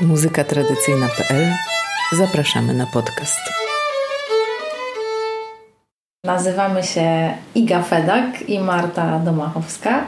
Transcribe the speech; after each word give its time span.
muzykatradycyjna.pl 0.00 1.52
Zapraszamy 2.12 2.74
na 2.74 2.86
podcast. 2.86 3.40
Nazywamy 6.24 6.82
się 6.82 7.34
Iga 7.54 7.82
Fedak 7.82 8.48
i 8.48 8.58
Marta 8.58 9.18
Domachowska. 9.18 10.04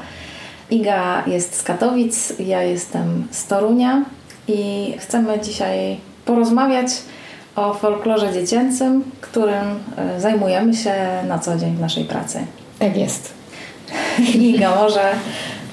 Iga 0.70 1.22
jest 1.26 1.54
z 1.54 1.62
Katowic, 1.62 2.32
ja 2.38 2.62
jestem 2.62 3.28
z 3.30 3.46
Torunia 3.46 4.04
i 4.48 4.94
chcemy 4.98 5.40
dzisiaj 5.40 5.96
porozmawiać 6.24 6.88
o 7.56 7.74
folklorze 7.74 8.32
dziecięcym, 8.32 9.04
którym 9.20 9.78
e, 9.96 10.20
zajmujemy 10.20 10.74
się 10.74 10.94
na 11.28 11.38
co 11.38 11.56
dzień 11.56 11.76
w 11.76 11.80
naszej 11.80 12.04
pracy. 12.04 12.46
Tak 12.78 12.96
jest. 12.96 13.34
Iga, 14.34 14.74
może 14.74 15.12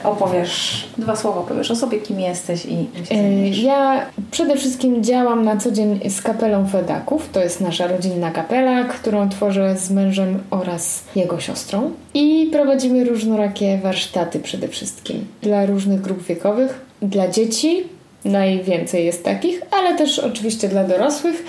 opowiesz, 0.03 0.87
dwa 0.97 1.15
słowa 1.15 1.41
powiesz 1.41 1.71
o 1.71 1.75
sobie, 1.75 1.99
kim 1.99 2.19
jesteś 2.19 2.65
i 2.65 2.87
czym 2.95 3.05
się 3.05 3.15
zajmujesz. 3.15 3.59
Ja 3.59 4.05
przede 4.31 4.57
wszystkim 4.57 5.03
działam 5.03 5.45
na 5.45 5.57
co 5.57 5.71
dzień 5.71 5.99
z 6.09 6.21
kapelą 6.21 6.67
Fedaków. 6.67 7.29
To 7.31 7.39
jest 7.39 7.61
nasza 7.61 7.87
rodzinna 7.87 8.31
kapela, 8.31 8.83
którą 8.83 9.29
tworzę 9.29 9.77
z 9.77 9.91
mężem 9.91 10.39
oraz 10.49 11.03
jego 11.15 11.39
siostrą. 11.39 11.91
I 12.13 12.49
prowadzimy 12.51 13.03
różnorakie 13.03 13.79
warsztaty 13.83 14.39
przede 14.39 14.67
wszystkim 14.67 15.25
dla 15.41 15.65
różnych 15.65 16.01
grup 16.01 16.23
wiekowych, 16.23 16.85
dla 17.01 17.27
dzieci. 17.27 17.83
Najwięcej 18.25 19.05
jest 19.05 19.23
takich, 19.23 19.61
ale 19.71 19.97
też 19.97 20.19
oczywiście 20.19 20.69
dla 20.69 20.83
dorosłych, 20.83 21.43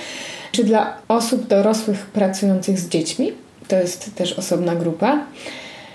czy 0.52 0.64
dla 0.64 0.96
osób 1.08 1.46
dorosłych 1.46 2.06
pracujących 2.06 2.78
z 2.78 2.88
dziećmi. 2.88 3.32
To 3.68 3.76
jest 3.76 4.14
też 4.14 4.32
osobna 4.32 4.74
grupa. 4.74 5.18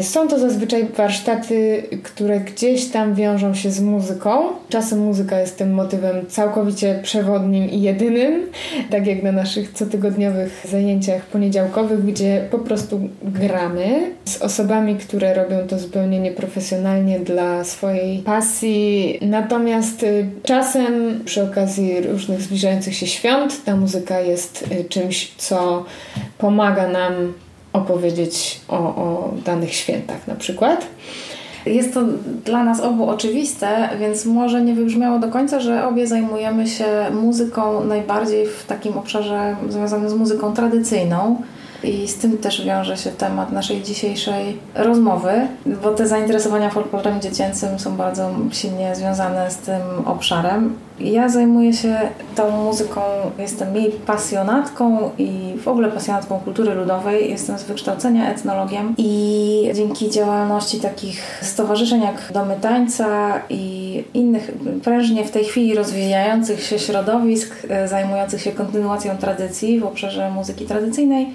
Są 0.01 0.27
to 0.27 0.39
zazwyczaj 0.39 0.85
warsztaty, 0.97 1.83
które 2.03 2.39
gdzieś 2.39 2.85
tam 2.85 3.15
wiążą 3.15 3.53
się 3.53 3.71
z 3.71 3.81
muzyką. 3.81 4.43
Czasem 4.69 4.99
muzyka 4.99 5.39
jest 5.39 5.57
tym 5.57 5.73
motywem 5.73 6.27
całkowicie 6.27 6.99
przewodnim 7.03 7.69
i 7.69 7.81
jedynym, 7.81 8.45
tak 8.89 9.07
jak 9.07 9.23
na 9.23 9.31
naszych 9.31 9.73
cotygodniowych 9.73 10.65
zajęciach 10.69 11.25
poniedziałkowych, 11.25 12.05
gdzie 12.05 12.47
po 12.51 12.59
prostu 12.59 13.09
gramy 13.23 14.11
z 14.25 14.41
osobami, 14.41 14.95
które 14.95 15.33
robią 15.33 15.67
to 15.67 15.79
zupełnie 15.79 16.19
nieprofesjonalnie 16.19 17.19
dla 17.19 17.63
swojej 17.63 18.19
pasji. 18.19 19.19
Natomiast 19.21 20.03
y, 20.03 20.29
czasem 20.43 21.21
przy 21.25 21.43
okazji 21.43 22.01
różnych 22.01 22.41
zbliżających 22.41 22.95
się 22.95 23.07
świąt 23.07 23.63
ta 23.65 23.75
muzyka 23.75 24.19
jest 24.19 24.65
y, 24.71 24.83
czymś, 24.83 25.31
co 25.37 25.85
pomaga 26.37 26.87
nam 26.87 27.33
opowiedzieć 27.73 28.61
o, 28.67 28.77
o 28.77 29.33
danych 29.45 29.73
świętach 29.73 30.27
na 30.27 30.35
przykład. 30.35 30.85
Jest 31.65 31.93
to 31.93 32.01
dla 32.45 32.63
nas 32.63 32.79
obu 32.79 33.09
oczywiste, 33.09 33.89
więc 33.99 34.25
może 34.25 34.61
nie 34.61 34.73
wybrzmiało 34.73 35.19
do 35.19 35.27
końca, 35.27 35.59
że 35.59 35.87
obie 35.87 36.07
zajmujemy 36.07 36.67
się 36.67 36.85
muzyką 37.11 37.83
najbardziej 37.83 38.47
w 38.47 38.65
takim 38.65 38.97
obszarze 38.97 39.55
związanym 39.69 40.09
z 40.09 40.13
muzyką 40.13 40.53
tradycyjną. 40.53 41.41
I 41.83 42.07
z 42.07 42.15
tym 42.15 42.37
też 42.37 42.65
wiąże 42.65 42.97
się 42.97 43.11
temat 43.11 43.51
naszej 43.51 43.81
dzisiejszej 43.81 44.57
rozmowy, 44.75 45.31
bo 45.83 45.91
te 45.91 46.07
zainteresowania 46.07 46.69
folklorem 46.69 47.21
dziecięcym 47.21 47.79
są 47.79 47.95
bardzo 47.95 48.29
silnie 48.51 48.95
związane 48.95 49.51
z 49.51 49.57
tym 49.57 49.81
obszarem. 50.05 50.75
Ja 50.99 51.29
zajmuję 51.29 51.73
się 51.73 51.97
tą 52.35 52.51
muzyką, 52.51 53.01
jestem 53.37 53.75
jej 53.75 53.91
pasjonatką 53.91 55.11
i 55.17 55.53
w 55.63 55.67
ogóle 55.67 55.91
pasjonatką 55.91 56.39
kultury 56.39 56.73
ludowej. 56.73 57.29
Jestem 57.29 57.57
z 57.57 57.63
wykształcenia 57.63 58.31
etnologiem 58.31 58.95
i 58.97 59.71
dzięki 59.73 60.09
działalności 60.09 60.79
takich 60.79 61.39
stowarzyszeń 61.41 62.01
jak 62.01 62.31
Domy 62.33 62.55
Tańca 62.61 63.41
i 63.49 64.03
innych 64.13 64.51
prężnie 64.83 65.25
w 65.25 65.31
tej 65.31 65.45
chwili 65.45 65.75
rozwijających 65.75 66.63
się 66.63 66.79
środowisk 66.79 67.55
e, 67.69 67.87
zajmujących 67.87 68.41
się 68.41 68.51
kontynuacją 68.51 69.17
tradycji 69.17 69.79
w 69.79 69.85
obszarze 69.85 70.31
muzyki 70.31 70.65
tradycyjnej, 70.65 71.27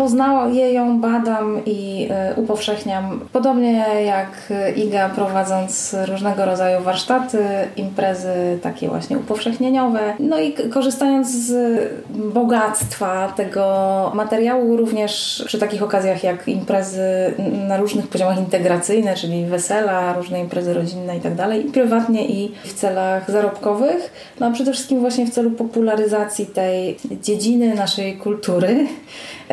Poznaję 0.00 0.72
ją, 0.72 1.00
badam 1.00 1.60
i 1.66 2.08
y, 2.36 2.40
upowszechniam. 2.40 3.20
Podobnie 3.32 3.84
jak 4.06 4.52
Iga, 4.76 5.08
prowadząc 5.08 5.96
różnego 6.08 6.44
rodzaju 6.44 6.82
warsztaty, 6.82 7.38
imprezy 7.76 8.58
takie 8.62 8.88
właśnie 8.88 9.18
upowszechnieniowe. 9.18 10.00
No 10.18 10.40
i 10.40 10.52
korzystając 10.52 11.30
z 11.30 11.80
bogactwa 12.10 13.32
tego 13.36 14.12
materiału, 14.14 14.76
również 14.76 15.42
przy 15.46 15.58
takich 15.58 15.82
okazjach 15.82 16.24
jak 16.24 16.48
imprezy 16.48 17.34
na 17.68 17.76
różnych 17.76 18.08
poziomach 18.08 18.38
integracyjne, 18.38 19.14
czyli 19.14 19.46
wesela, 19.46 20.12
różne 20.12 20.40
imprezy 20.40 20.74
rodzinne 20.74 21.16
i 21.16 21.20
tak 21.20 21.34
dalej, 21.34 21.66
i 21.66 21.70
prywatnie 21.70 22.26
i 22.28 22.52
w 22.64 22.74
celach 22.74 23.30
zarobkowych. 23.30 24.12
No 24.40 24.46
a 24.46 24.50
przede 24.50 24.72
wszystkim 24.72 25.00
właśnie 25.00 25.26
w 25.26 25.30
celu 25.30 25.50
popularyzacji 25.50 26.46
tej 26.46 26.96
dziedziny 27.22 27.74
naszej 27.74 28.16
kultury. 28.16 28.86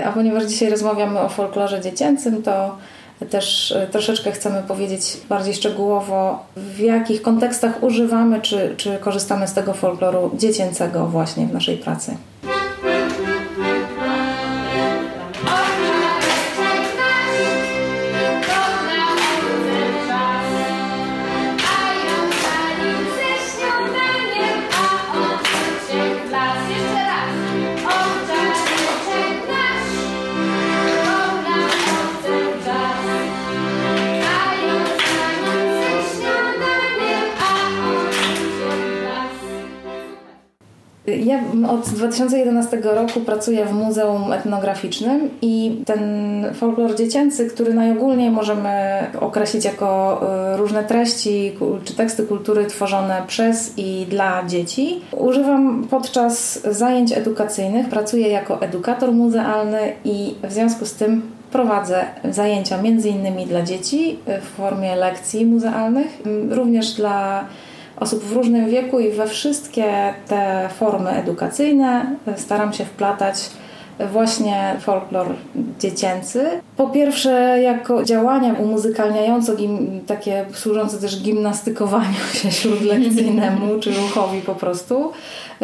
A 0.06 0.12
ponieważ 0.12 0.46
dzisiaj 0.46 0.70
rozmawiamy 0.70 1.20
o 1.20 1.30
folklorze 1.30 1.82
dziecięcym, 1.82 2.44
to 2.44 2.78
też 3.30 3.72
e, 3.72 3.88
troszeczkę 3.88 4.32
chcemy 4.32 4.64
powiedzieć 4.68 5.18
bardziej 5.30 5.54
szczegółowo, 5.54 6.46
w 6.56 6.80
jakich 6.80 7.22
kontekstach 7.22 7.84
używamy 7.84 8.42
czy, 8.42 8.74
czy 8.78 8.98
korzystamy 8.98 9.48
z 9.48 9.54
tego 9.54 9.74
folkloru 9.74 10.32
dziecięcego 10.34 11.06
właśnie 11.06 11.48
w 11.48 11.54
naszej 11.54 11.78
pracy. 11.78 12.18
2011 42.08 42.82
roku 42.84 43.20
pracuję 43.20 43.66
w 43.66 43.74
Muzeum 43.74 44.34
Etnograficznym 44.34 45.30
i 45.42 45.82
ten 45.86 46.02
folklor 46.54 46.96
dziecięcy, 46.96 47.50
który 47.50 47.74
najogólniej 47.74 48.32
możemy 48.32 48.72
określić 49.20 49.66
jako 49.66 50.22
y, 50.54 50.58
różne 50.58 50.84
treści 50.84 51.52
czy 51.84 51.96
teksty 51.96 52.24
kultury 52.24 52.66
tworzone 52.66 53.22
przez 53.28 53.74
i 53.78 54.06
dla 54.10 54.44
dzieci, 54.48 55.02
używam 55.12 55.88
podczas 55.90 56.62
zajęć 56.72 57.12
edukacyjnych. 57.12 57.90
Pracuję 57.90 58.28
jako 58.28 58.62
edukator 58.62 59.12
muzealny 59.12 59.94
i 60.06 60.36
w 60.44 60.54
związku 60.54 60.86
z 60.86 60.94
tym 60.94 61.22
prowadzę 61.52 62.06
zajęcia 62.32 62.82
między 62.82 63.10
innymi 63.10 63.46
dla 63.46 63.62
dzieci 63.62 64.20
y, 64.30 64.42
w 64.42 64.44
formie 64.44 64.96
lekcji 64.96 65.46
muzealnych, 65.46 66.22
y, 66.52 66.56
również 66.56 66.94
dla 66.94 67.46
osób 68.00 68.24
w 68.24 68.34
różnym 68.34 68.70
wieku 68.70 69.00
i 69.00 69.12
we 69.12 69.28
wszystkie 69.28 70.14
te 70.28 70.70
formy 70.80 71.10
edukacyjne 71.10 72.16
staram 72.36 72.74
się 72.74 72.86
wplatać 72.86 73.50
właśnie 74.00 74.76
folklor 74.80 75.28
dziecięcy. 75.80 76.46
Po 76.78 76.88
pierwsze, 76.88 77.60
jako 77.62 78.04
działania 78.04 78.54
umuzykalniające, 78.54 79.54
takie 80.08 80.46
służące 80.54 80.98
też 80.98 81.22
gimnastykowaniu 81.22 82.20
się 82.42 82.52
śródlekcyjnemu 82.52 83.80
czy 83.80 83.92
ruchowi 83.92 84.42
po 84.42 84.56
prostu. 84.56 85.12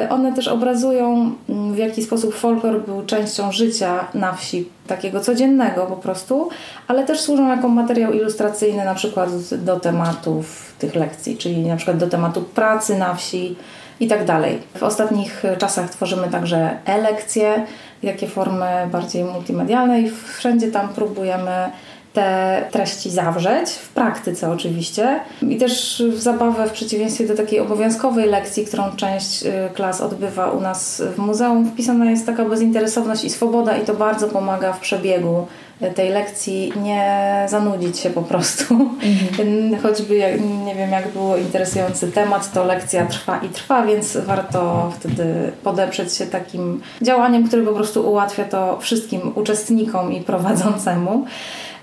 One 0.09 0.33
też 0.33 0.47
obrazują, 0.47 1.31
w 1.71 1.77
jaki 1.77 2.03
sposób 2.03 2.35
folklor 2.35 2.85
był 2.85 3.05
częścią 3.05 3.51
życia 3.51 4.07
na 4.13 4.33
wsi, 4.33 4.69
takiego 4.87 5.19
codziennego 5.19 5.85
po 5.85 5.95
prostu, 5.95 6.49
ale 6.87 7.05
też 7.05 7.21
służą 7.21 7.47
jako 7.47 7.67
materiał 7.67 8.13
ilustracyjny 8.13 8.85
na 8.85 8.95
przykład 8.95 9.29
do 9.51 9.79
tematów 9.79 10.73
tych 10.79 10.95
lekcji, 10.95 11.37
czyli 11.37 11.57
na 11.57 11.75
przykład 11.75 11.97
do 11.97 12.07
tematu 12.07 12.41
pracy 12.41 12.97
na 12.97 13.13
wsi 13.15 13.55
i 13.99 14.07
tak 14.07 14.25
dalej. 14.25 14.59
W 14.77 14.83
ostatnich 14.83 15.43
czasach 15.57 15.89
tworzymy 15.89 16.27
także 16.27 16.77
e-lekcje, 16.85 17.65
takie 18.07 18.27
formy 18.27 18.87
bardziej 18.91 19.23
multimedialne 19.23 20.01
i 20.01 20.09
wszędzie 20.09 20.71
tam 20.71 20.89
próbujemy 20.89 21.71
te 22.13 22.63
treści 22.71 23.09
zawrzeć, 23.09 23.69
w 23.69 23.89
praktyce 23.89 24.51
oczywiście. 24.51 25.19
I 25.49 25.57
też 25.57 26.03
w 26.11 26.21
zabawę, 26.21 26.67
w 26.67 26.71
przeciwieństwie 26.71 27.27
do 27.27 27.35
takiej 27.35 27.59
obowiązkowej 27.59 28.29
lekcji, 28.29 28.65
którą 28.65 28.83
część 28.95 29.43
y, 29.43 29.51
klas 29.73 30.01
odbywa 30.01 30.51
u 30.51 30.61
nas 30.61 31.01
w 31.15 31.17
muzeum, 31.17 31.71
wpisana 31.71 32.11
jest 32.11 32.25
taka 32.25 32.45
bezinteresowność 32.45 33.23
i 33.23 33.29
swoboda 33.29 33.77
i 33.77 33.85
to 33.85 33.93
bardzo 33.93 34.27
pomaga 34.27 34.73
w 34.73 34.79
przebiegu 34.79 35.47
tej 35.95 36.09
lekcji 36.09 36.73
nie 36.81 37.45
zanudzić 37.49 37.99
się 37.99 38.09
po 38.09 38.21
prostu. 38.21 38.89
Choćby, 39.83 40.15
jak, 40.15 40.41
nie 40.65 40.75
wiem, 40.75 40.91
jak 40.91 41.07
było 41.07 41.37
interesujący 41.37 42.11
temat, 42.11 42.53
to 42.53 42.63
lekcja 42.63 43.05
trwa 43.05 43.37
i 43.37 43.49
trwa, 43.49 43.85
więc 43.85 44.17
warto 44.17 44.91
wtedy 44.99 45.51
podeprzeć 45.63 46.13
się 46.13 46.25
takim 46.25 46.81
działaniem, 47.01 47.47
które 47.47 47.63
po 47.63 47.73
prostu 47.73 48.09
ułatwia 48.09 48.45
to 48.45 48.77
wszystkim 48.81 49.31
uczestnikom 49.35 50.13
i 50.13 50.21
prowadzącemu. 50.21 51.25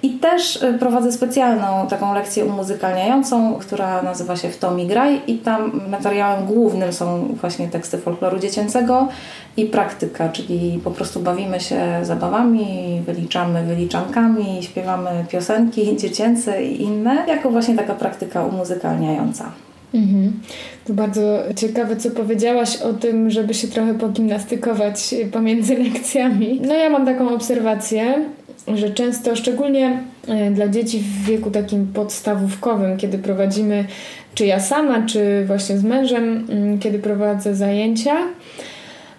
I 0.02 0.10
też 0.10 0.62
y, 0.62 0.78
prowadzę 0.78 1.12
specjalną 1.12 1.86
taką 1.88 2.14
lekcję 2.14 2.44
umuzykalniającą, 2.44 3.54
która 3.54 4.02
nazywa 4.02 4.36
się 4.36 4.48
W 4.48 4.58
to 4.58 4.70
mi 4.70 4.86
graj 4.86 5.20
i 5.26 5.38
tam 5.38 5.80
materiałem 5.90 6.46
głównym 6.46 6.92
są 6.92 7.34
właśnie 7.40 7.68
teksty 7.68 7.98
folkloru 7.98 8.38
dziecięcego 8.38 9.08
i 9.56 9.66
praktyka, 9.66 10.28
czyli 10.28 10.80
po 10.84 10.90
prostu 10.90 11.20
bawimy 11.20 11.60
się 11.60 11.80
zabawami, 12.02 13.02
wyliczamy 13.06 13.64
wyliczankami, 13.64 14.62
śpiewamy 14.62 15.24
piosenki 15.28 15.96
dziecięce 16.02 16.64
i 16.64 16.82
inne, 16.82 17.24
jako 17.28 17.50
właśnie 17.50 17.76
taka 17.76 17.94
praktyka 17.94 18.44
umuzykalniająca. 18.44 19.52
Mhm. 19.94 20.32
To 20.84 20.92
bardzo 20.92 21.38
ciekawe, 21.56 21.96
co 21.96 22.10
powiedziałaś 22.10 22.76
o 22.76 22.92
tym, 22.92 23.30
żeby 23.30 23.54
się 23.54 23.68
trochę 23.68 23.94
pogimnastykować 23.94 25.14
pomiędzy 25.32 25.78
lekcjami. 25.78 26.60
No 26.66 26.74
ja 26.74 26.90
mam 26.90 27.06
taką 27.06 27.34
obserwację, 27.34 28.24
że 28.74 28.90
często, 28.90 29.36
szczególnie 29.36 30.02
e, 30.28 30.50
dla 30.50 30.68
dzieci 30.68 30.98
w 30.98 31.24
wieku 31.24 31.50
takim 31.50 31.86
podstawówkowym, 31.86 32.96
kiedy 32.96 33.18
prowadzimy, 33.18 33.84
czy 34.34 34.46
ja 34.46 34.60
sama, 34.60 35.06
czy 35.06 35.44
właśnie 35.46 35.78
z 35.78 35.84
mężem, 35.84 36.46
mm, 36.50 36.78
kiedy 36.78 36.98
prowadzę 36.98 37.54
zajęcia, 37.54 38.16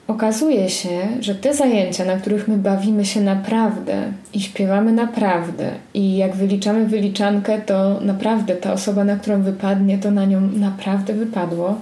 okazuje 0.07 0.69
się, 0.69 0.89
że 1.19 1.35
te 1.35 1.53
zajęcia, 1.53 2.05
na 2.05 2.17
których 2.17 2.47
my 2.47 2.57
bawimy 2.57 3.05
się 3.05 3.21
naprawdę 3.21 4.11
i 4.33 4.41
śpiewamy 4.41 4.91
naprawdę, 4.91 5.71
i 5.93 6.17
jak 6.17 6.35
wyliczamy 6.35 6.85
wyliczankę, 6.85 7.61
to 7.65 7.99
naprawdę 8.01 8.55
ta 8.55 8.73
osoba, 8.73 9.03
na 9.03 9.15
którą 9.15 9.41
wypadnie, 9.41 9.97
to 9.97 10.11
na 10.11 10.25
nią 10.25 10.41
naprawdę 10.41 11.13
wypadło. 11.13 11.79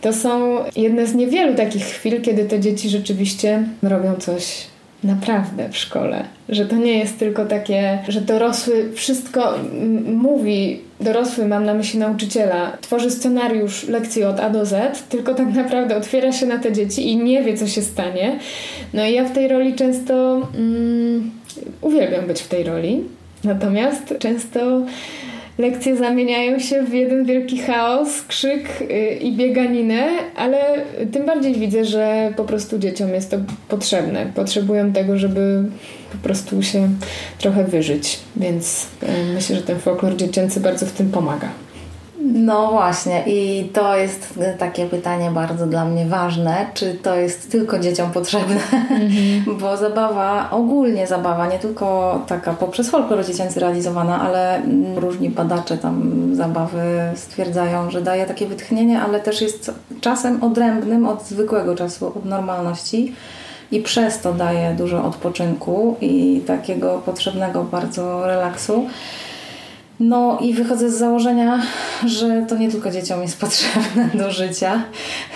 To 0.00 0.12
są 0.12 0.58
jedne 0.76 1.06
z 1.06 1.14
niewielu 1.14 1.54
takich 1.54 1.84
chwil, 1.84 2.20
kiedy 2.22 2.44
te 2.44 2.60
dzieci 2.60 2.88
rzeczywiście 2.88 3.64
robią 3.82 4.14
coś 4.14 4.66
naprawdę 5.04 5.68
w 5.68 5.76
szkole. 5.76 6.24
Że 6.48 6.66
to 6.66 6.76
nie 6.76 6.98
jest 6.98 7.18
tylko 7.18 7.46
takie, 7.46 7.98
że 8.08 8.20
dorosły 8.20 8.92
wszystko 8.94 9.54
mówi, 10.04 10.80
dorosły 11.00 11.46
mam 11.46 11.64
na 11.64 11.74
myśli 11.74 11.98
nauczyciela, 11.98 12.76
tworzy 12.80 13.10
scenariusz 13.10 13.88
lekcji 13.88 14.24
od 14.24 14.40
A 14.40 14.50
do 14.50 14.66
Z, 14.66 15.02
tylko 15.08 15.34
tak 15.34 15.54
naprawdę 15.54 15.96
otwiera 15.96 16.32
się 16.32 16.46
na 16.46 16.58
te 16.58 16.72
dzieci 16.72 17.08
i 17.08 17.16
nie 17.16 17.42
wie, 17.42 17.56
co 17.56 17.66
się 17.66 17.82
stanie. 17.82 18.38
No 18.94 19.06
i 19.06 19.12
ja 19.12 19.24
w 19.24 19.32
tej 19.32 19.48
roli 19.48 19.74
często 19.74 20.42
mm, 20.54 21.30
uwielbiam 21.80 22.26
być 22.26 22.42
w 22.42 22.48
tej 22.48 22.64
roli. 22.64 23.04
Natomiast 23.44 24.14
często 24.18 24.82
lekcje 25.58 25.96
zamieniają 25.96 26.58
się 26.58 26.82
w 26.82 26.94
jeden 26.94 27.24
wielki 27.24 27.58
chaos, 27.58 28.22
krzyk 28.22 28.80
y, 28.80 29.18
i 29.20 29.36
bieganinę, 29.36 30.08
ale 30.36 30.58
tym 31.12 31.26
bardziej 31.26 31.54
widzę, 31.54 31.84
że 31.84 32.32
po 32.36 32.44
prostu 32.44 32.78
dzieciom 32.78 33.14
jest 33.14 33.30
to 33.30 33.36
potrzebne. 33.68 34.26
Potrzebują 34.34 34.92
tego, 34.92 35.18
żeby 35.18 35.64
po 36.12 36.18
prostu 36.18 36.62
się 36.62 36.88
trochę 37.38 37.64
wyżyć, 37.64 38.18
więc 38.36 38.86
y, 39.02 39.34
myślę, 39.34 39.56
że 39.56 39.62
ten 39.62 39.78
folklor 39.78 40.16
dziecięcy 40.16 40.60
bardzo 40.60 40.86
w 40.86 40.92
tym 40.92 41.10
pomaga. 41.10 41.48
No 42.32 42.70
właśnie, 42.70 43.22
i 43.26 43.68
to 43.72 43.96
jest 43.96 44.38
takie 44.58 44.86
pytanie 44.86 45.30
bardzo 45.30 45.66
dla 45.66 45.84
mnie 45.84 46.06
ważne, 46.06 46.66
czy 46.74 46.94
to 46.94 47.16
jest 47.16 47.50
tylko 47.50 47.78
dzieciom 47.78 48.10
potrzebne, 48.10 48.56
mm-hmm. 48.56 49.54
bo 49.60 49.76
zabawa, 49.76 50.50
ogólnie 50.50 51.06
zabawa, 51.06 51.46
nie 51.46 51.58
tylko 51.58 52.18
taka 52.26 52.52
poprzez 52.52 52.90
folklor 52.90 53.26
dziecięcy 53.26 53.60
realizowana, 53.60 54.20
ale 54.20 54.62
różni 54.96 55.30
badacze 55.30 55.78
tam 55.78 56.12
zabawy 56.34 56.82
stwierdzają, 57.14 57.90
że 57.90 58.02
daje 58.02 58.26
takie 58.26 58.46
wytchnienie, 58.46 59.00
ale 59.00 59.20
też 59.20 59.40
jest 59.40 59.74
czasem 60.00 60.44
odrębnym 60.44 61.06
od 61.06 61.22
zwykłego 61.22 61.74
czasu, 61.74 62.06
od 62.06 62.24
normalności 62.24 63.12
i 63.70 63.80
przez 63.80 64.20
to 64.20 64.32
daje 64.32 64.74
dużo 64.74 65.04
odpoczynku 65.04 65.96
i 66.00 66.42
takiego 66.46 67.02
potrzebnego 67.06 67.64
bardzo 67.64 68.26
relaksu. 68.26 68.86
No 70.00 70.38
i 70.40 70.54
wychodzę 70.54 70.90
z 70.90 70.98
założenia, 70.98 71.62
że 72.06 72.44
to 72.48 72.56
nie 72.56 72.70
tylko 72.70 72.90
dzieciom 72.90 73.22
jest 73.22 73.40
potrzebne 73.46 74.08
do 74.14 74.30
życia. 74.30 74.82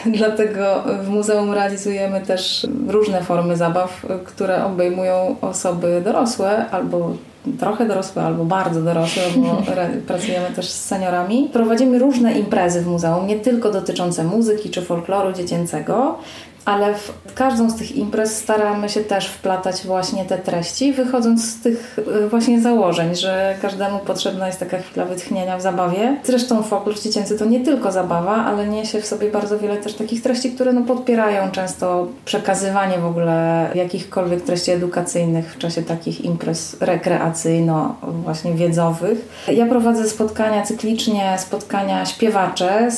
Dlatego 0.06 0.84
w 1.02 1.08
muzeum 1.08 1.52
realizujemy 1.52 2.20
też 2.20 2.66
różne 2.88 3.22
formy 3.22 3.56
zabaw, 3.56 4.06
które 4.24 4.64
obejmują 4.64 5.36
osoby 5.40 6.02
dorosłe 6.04 6.70
albo 6.70 7.12
trochę 7.60 7.86
dorosłe 7.86 8.22
albo 8.22 8.44
bardzo 8.44 8.82
dorosłe, 8.82 9.22
bo 9.36 9.62
pracujemy 10.06 10.50
też 10.56 10.68
z 10.68 10.84
seniorami. 10.84 11.50
Prowadzimy 11.52 11.98
różne 11.98 12.32
imprezy 12.32 12.82
w 12.82 12.86
muzeum, 12.86 13.26
nie 13.26 13.36
tylko 13.36 13.70
dotyczące 13.70 14.24
muzyki 14.24 14.70
czy 14.70 14.82
folkloru 14.82 15.32
dziecięcego, 15.32 16.18
ale 16.64 16.94
w 16.94 17.34
każdą 17.34 17.70
z 17.70 17.76
tych 17.76 17.96
imprez 17.96 18.36
staramy 18.36 18.88
się 18.88 19.00
też 19.00 19.26
wplatać 19.26 19.86
właśnie 19.86 20.24
te 20.24 20.38
treści, 20.38 20.92
wychodząc 20.92 21.50
z 21.50 21.60
tych 21.60 21.98
y, 22.24 22.28
właśnie 22.28 22.60
założeń, 22.60 23.14
że 23.14 23.54
każdemu 23.62 23.98
potrzebna 23.98 24.46
jest 24.46 24.60
taka 24.60 24.78
chwila 24.78 25.06
wytchnienia 25.06 25.58
w 25.58 25.62
zabawie. 25.62 26.16
Zresztą 26.24 26.62
folklor 26.62 27.00
dziecięcy 27.00 27.38
to 27.38 27.44
nie 27.44 27.60
tylko 27.60 27.92
zabawa, 27.92 28.44
ale 28.44 28.68
niesie 28.68 29.00
w 29.00 29.06
sobie 29.06 29.30
bardzo 29.30 29.58
wiele 29.58 29.76
też 29.76 29.94
takich 29.94 30.22
treści, 30.22 30.50
które 30.50 30.72
no 30.72 30.82
podpierają 30.82 31.50
często 31.50 32.06
przekazywanie 32.24 32.98
w 32.98 33.06
ogóle 33.06 33.68
jakichkolwiek 33.74 34.42
treści 34.42 34.70
edukacyjnych 34.70 35.54
w 35.54 35.58
czasie 35.58 35.82
takich 35.82 36.24
imprez 36.24 36.76
rekreacyjno 36.80 37.96
właśnie 38.02 38.54
wiedzowych. 38.54 39.28
Ja 39.48 39.66
prowadzę 39.66 40.08
spotkania 40.08 40.62
cyklicznie, 40.62 41.36
spotkania 41.38 42.06
śpiewacze, 42.06 42.88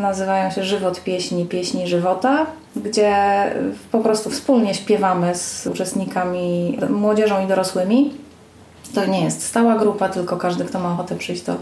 nazywają 0.00 0.50
się 0.50 0.64
Żywot 0.64 1.00
Pieśni, 1.00 1.44
Pieśni 1.44 1.88
Żywota 1.88 2.46
gdzie 2.76 3.14
po 3.92 4.00
prostu 4.00 4.30
wspólnie 4.30 4.74
śpiewamy 4.74 5.34
z 5.34 5.66
uczestnikami, 5.66 6.78
młodzieżą 6.90 7.44
i 7.44 7.48
dorosłymi. 7.48 8.22
To 8.94 9.06
nie 9.06 9.24
jest 9.24 9.46
stała 9.46 9.78
grupa, 9.78 10.08
tylko 10.08 10.36
każdy, 10.36 10.64
kto 10.64 10.80
ma 10.80 10.92
ochotę 10.92 11.16
przyjść, 11.16 11.42
to 11.42 11.56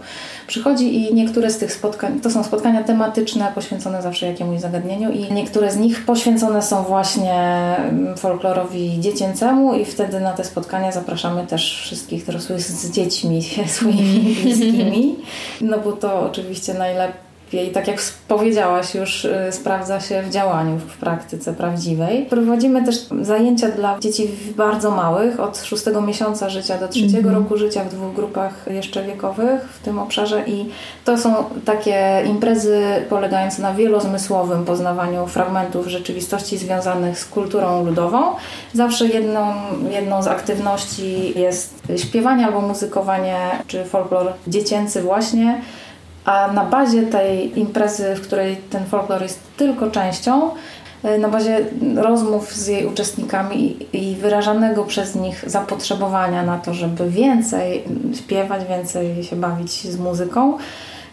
przychodzi 0.47 0.97
i 0.97 1.15
niektóre 1.15 1.51
z 1.51 1.59
tych 1.59 1.73
spotkań, 1.73 2.21
to 2.21 2.31
są 2.31 2.45
spotkania 2.45 2.85
tematyczne, 2.85 3.53
poświęcone 3.55 4.03
zawsze 4.03 4.27
jakiemuś 4.27 4.61
zagadnieniu 4.61 5.11
i 5.11 5.33
niektóre 5.33 5.73
z 5.73 5.77
nich 5.77 6.05
poświęcone 6.05 6.63
są 6.63 6.83
właśnie 6.83 7.77
folklorowi 8.17 9.01
dziecięcemu 9.01 9.75
i 9.75 9.85
wtedy 9.85 10.21
na 10.21 10.33
te 10.33 10.45
spotkania 10.45 10.93
zapraszamy 10.93 11.47
też 11.47 11.81
wszystkich 11.83 12.27
dorosłych 12.27 12.61
z 12.61 12.91
dziećmi 12.91 13.43
swoimi 13.67 14.37
bliskimi, 14.43 15.17
no 15.61 15.79
bo 15.79 15.93
to 15.93 16.21
oczywiście 16.21 16.75
najlepiej 16.75 17.30
i 17.53 17.71
tak 17.71 17.89
jak 17.89 18.03
powiedziałaś, 18.29 18.95
już 18.95 19.25
y, 19.25 19.49
sprawdza 19.51 20.01
się 20.01 20.23
w 20.23 20.31
działaniu, 20.31 20.79
w 20.79 20.97
praktyce 20.97 21.53
prawdziwej. 21.53 22.27
Prowadzimy 22.27 22.85
też 22.85 22.97
zajęcia 23.23 23.69
dla 23.69 23.99
dzieci 23.99 24.31
bardzo 24.57 24.91
małych, 24.91 25.41
od 25.41 25.59
szóstego 25.59 26.01
miesiąca 26.01 26.49
życia 26.49 26.79
do 26.79 26.89
trzeciego 26.89 27.29
mm 27.29 27.33
-hmm. 27.33 27.43
roku 27.43 27.57
życia 27.57 27.85
w 27.85 27.95
dwóch 27.95 28.15
grupach 28.15 28.67
jeszcze 28.71 29.03
wiekowych 29.03 29.61
w 29.63 29.85
tym 29.85 29.99
obszarze 29.99 30.43
i 30.47 30.69
to 31.05 31.19
są 31.19 31.35
takie 31.65 32.23
imprezy 32.27 32.83
polegające 33.09 33.63
na 33.63 33.75
wielozmysłowym 33.75 34.65
poznawaniu 34.65 35.27
fragmentów 35.27 35.87
rzeczywistości 35.87 36.59
związanych 36.59 37.19
z 37.19 37.25
kulturą 37.25 37.85
ludową. 37.85 38.23
Zawsze 38.73 39.07
jedną, 39.07 39.53
jedną 39.91 40.23
z 40.23 40.27
aktywności 40.27 41.39
jest 41.41 41.83
śpiewanie 41.97 42.47
albo 42.47 42.61
muzykowanie, 42.61 43.37
czy 43.67 43.85
folklor 43.85 44.33
dziecięcy 44.47 45.03
właśnie, 45.03 45.61
a 46.25 46.53
na 46.53 46.65
bazie 46.65 47.03
tej 47.03 47.59
imprezy, 47.59 48.15
w 48.15 48.21
której 48.21 48.57
ten 48.57 48.87
folklor 48.87 49.23
jest 49.23 49.41
tylko 49.57 49.91
częścią, 49.91 50.51
e, 51.03 51.19
na 51.19 51.29
bazie 51.29 51.59
rozmów 51.97 52.55
z 52.55 52.67
jej 52.67 52.87
uczestnikami 52.87 53.87
i 53.93 54.15
wyrażanego 54.15 54.85
przez 54.85 55.15
nich 55.15 55.45
zapotrzebowania 55.47 56.43
na 56.43 56.59
to, 56.59 56.75
żeby 56.75 57.11
więcej 57.11 57.85
śpiewać, 58.15 58.65
więcej 58.69 59.25
się 59.25 59.37
bawić 59.37 59.83
z 59.89 59.99
muzyką, 59.99 60.59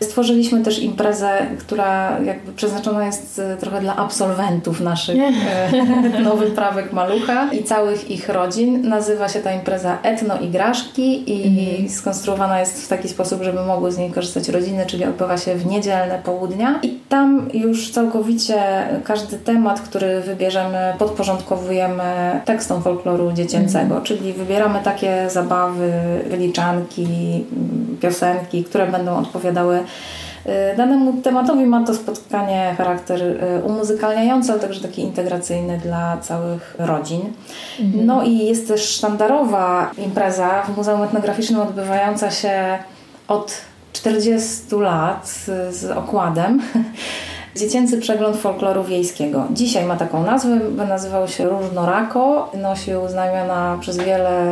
Stworzyliśmy 0.03 0.63
też 0.63 0.79
imprezę, 0.79 1.29
która 1.59 2.19
jakby 2.19 2.53
przeznaczona 2.53 3.05
jest 3.05 3.39
e, 3.39 3.57
trochę 3.57 3.81
dla 3.81 3.95
absolwentów 3.95 4.81
naszych 4.81 5.17
e, 5.19 6.21
nowych 6.29 6.53
prawek 6.53 6.93
Malucha 6.93 7.53
i 7.53 7.63
całych 7.63 8.11
ich 8.11 8.29
rodzin. 8.29 8.89
Nazywa 8.89 9.29
się 9.29 9.39
ta 9.39 9.51
impreza 9.51 9.97
Etno 10.03 10.39
Igraszki 10.39 11.31
i 11.31 11.59
mhm. 11.69 11.89
skonstruowana 11.89 12.59
jest 12.59 12.85
w 12.85 12.87
taki 12.87 13.09
sposób, 13.09 13.43
żeby 13.43 13.63
mogły 13.63 13.91
z 13.91 13.97
niej 13.97 14.11
korzystać 14.11 14.49
rodziny, 14.49 14.85
czyli 14.85 15.05
odbywa 15.05 15.37
się 15.37 15.55
w 15.55 15.65
niedzielne 15.65 16.21
południa 16.23 16.79
i 16.83 16.99
tam 17.09 17.49
już 17.53 17.91
całkowicie 17.91 18.87
każdy 19.03 19.37
temat, 19.37 19.81
który 19.81 20.21
wybierzemy, 20.21 20.93
podporządkowujemy 20.99 22.41
tekstom 22.45 22.83
folkloru 22.83 23.31
dziecięcego, 23.31 23.85
mhm. 23.85 24.03
czyli 24.03 24.33
wybieramy 24.33 24.79
takie 24.83 25.29
zabawy, 25.29 25.91
wyliczanki, 26.29 27.07
piosenki, 28.01 28.63
które 28.63 28.87
będą 28.87 29.17
odpowiadały 29.17 29.83
danemu 30.77 31.21
tematowi. 31.21 31.65
Ma 31.65 31.83
to 31.83 31.93
spotkanie 31.93 32.75
charakter 32.77 33.21
y, 33.21 33.61
umuzykalniający, 33.63 34.51
ale 34.51 34.61
także 34.61 34.81
taki 34.81 35.01
integracyjny 35.01 35.77
dla 35.77 36.17
całych 36.17 36.75
rodzin. 36.79 37.21
Mhm. 37.79 38.05
No 38.05 38.23
i 38.23 38.37
jest 38.37 38.67
też 38.67 38.81
sztandarowa 38.81 39.91
impreza 39.97 40.63
w 40.63 40.77
Muzeum 40.77 41.03
Etnograficznym 41.03 41.61
odbywająca 41.61 42.31
się 42.31 42.77
od 43.27 43.61
40 43.93 44.75
lat 44.75 45.27
z 45.69 45.91
okładem. 45.97 46.61
Dziecięcy 47.55 47.97
Przegląd 47.97 48.37
Folkloru 48.37 48.83
Wiejskiego. 48.83 49.47
Dzisiaj 49.51 49.85
ma 49.85 49.95
taką 49.95 50.23
nazwę, 50.23 50.59
nazywał 50.87 51.27
się 51.27 51.49
Różnorako. 51.49 52.51
Nosił 52.61 53.07
znamiona 53.09 53.77
przez 53.81 53.97
wiele 53.97 54.43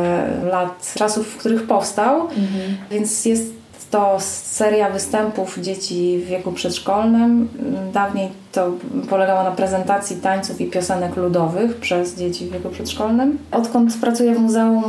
lat, 0.50 0.92
czasów, 0.98 1.28
w 1.28 1.36
których 1.36 1.66
powstał, 1.66 2.20
mhm. 2.20 2.76
więc 2.90 3.24
jest 3.24 3.65
to 3.90 4.16
seria 4.20 4.90
występów 4.90 5.58
dzieci 5.58 6.18
w 6.24 6.26
wieku 6.26 6.52
przedszkolnym. 6.52 7.48
Dawniej 7.92 8.28
to 8.52 8.70
polegało 9.10 9.42
na 9.42 9.50
prezentacji 9.50 10.16
tańców 10.16 10.60
i 10.60 10.66
piosenek 10.66 11.16
ludowych 11.16 11.76
przez 11.76 12.14
dzieci 12.14 12.46
w 12.46 12.52
wieku 12.52 12.68
przedszkolnym. 12.68 13.38
Odkąd 13.52 14.00
pracuję 14.00 14.34
w 14.34 14.38
muzeum, 14.38 14.84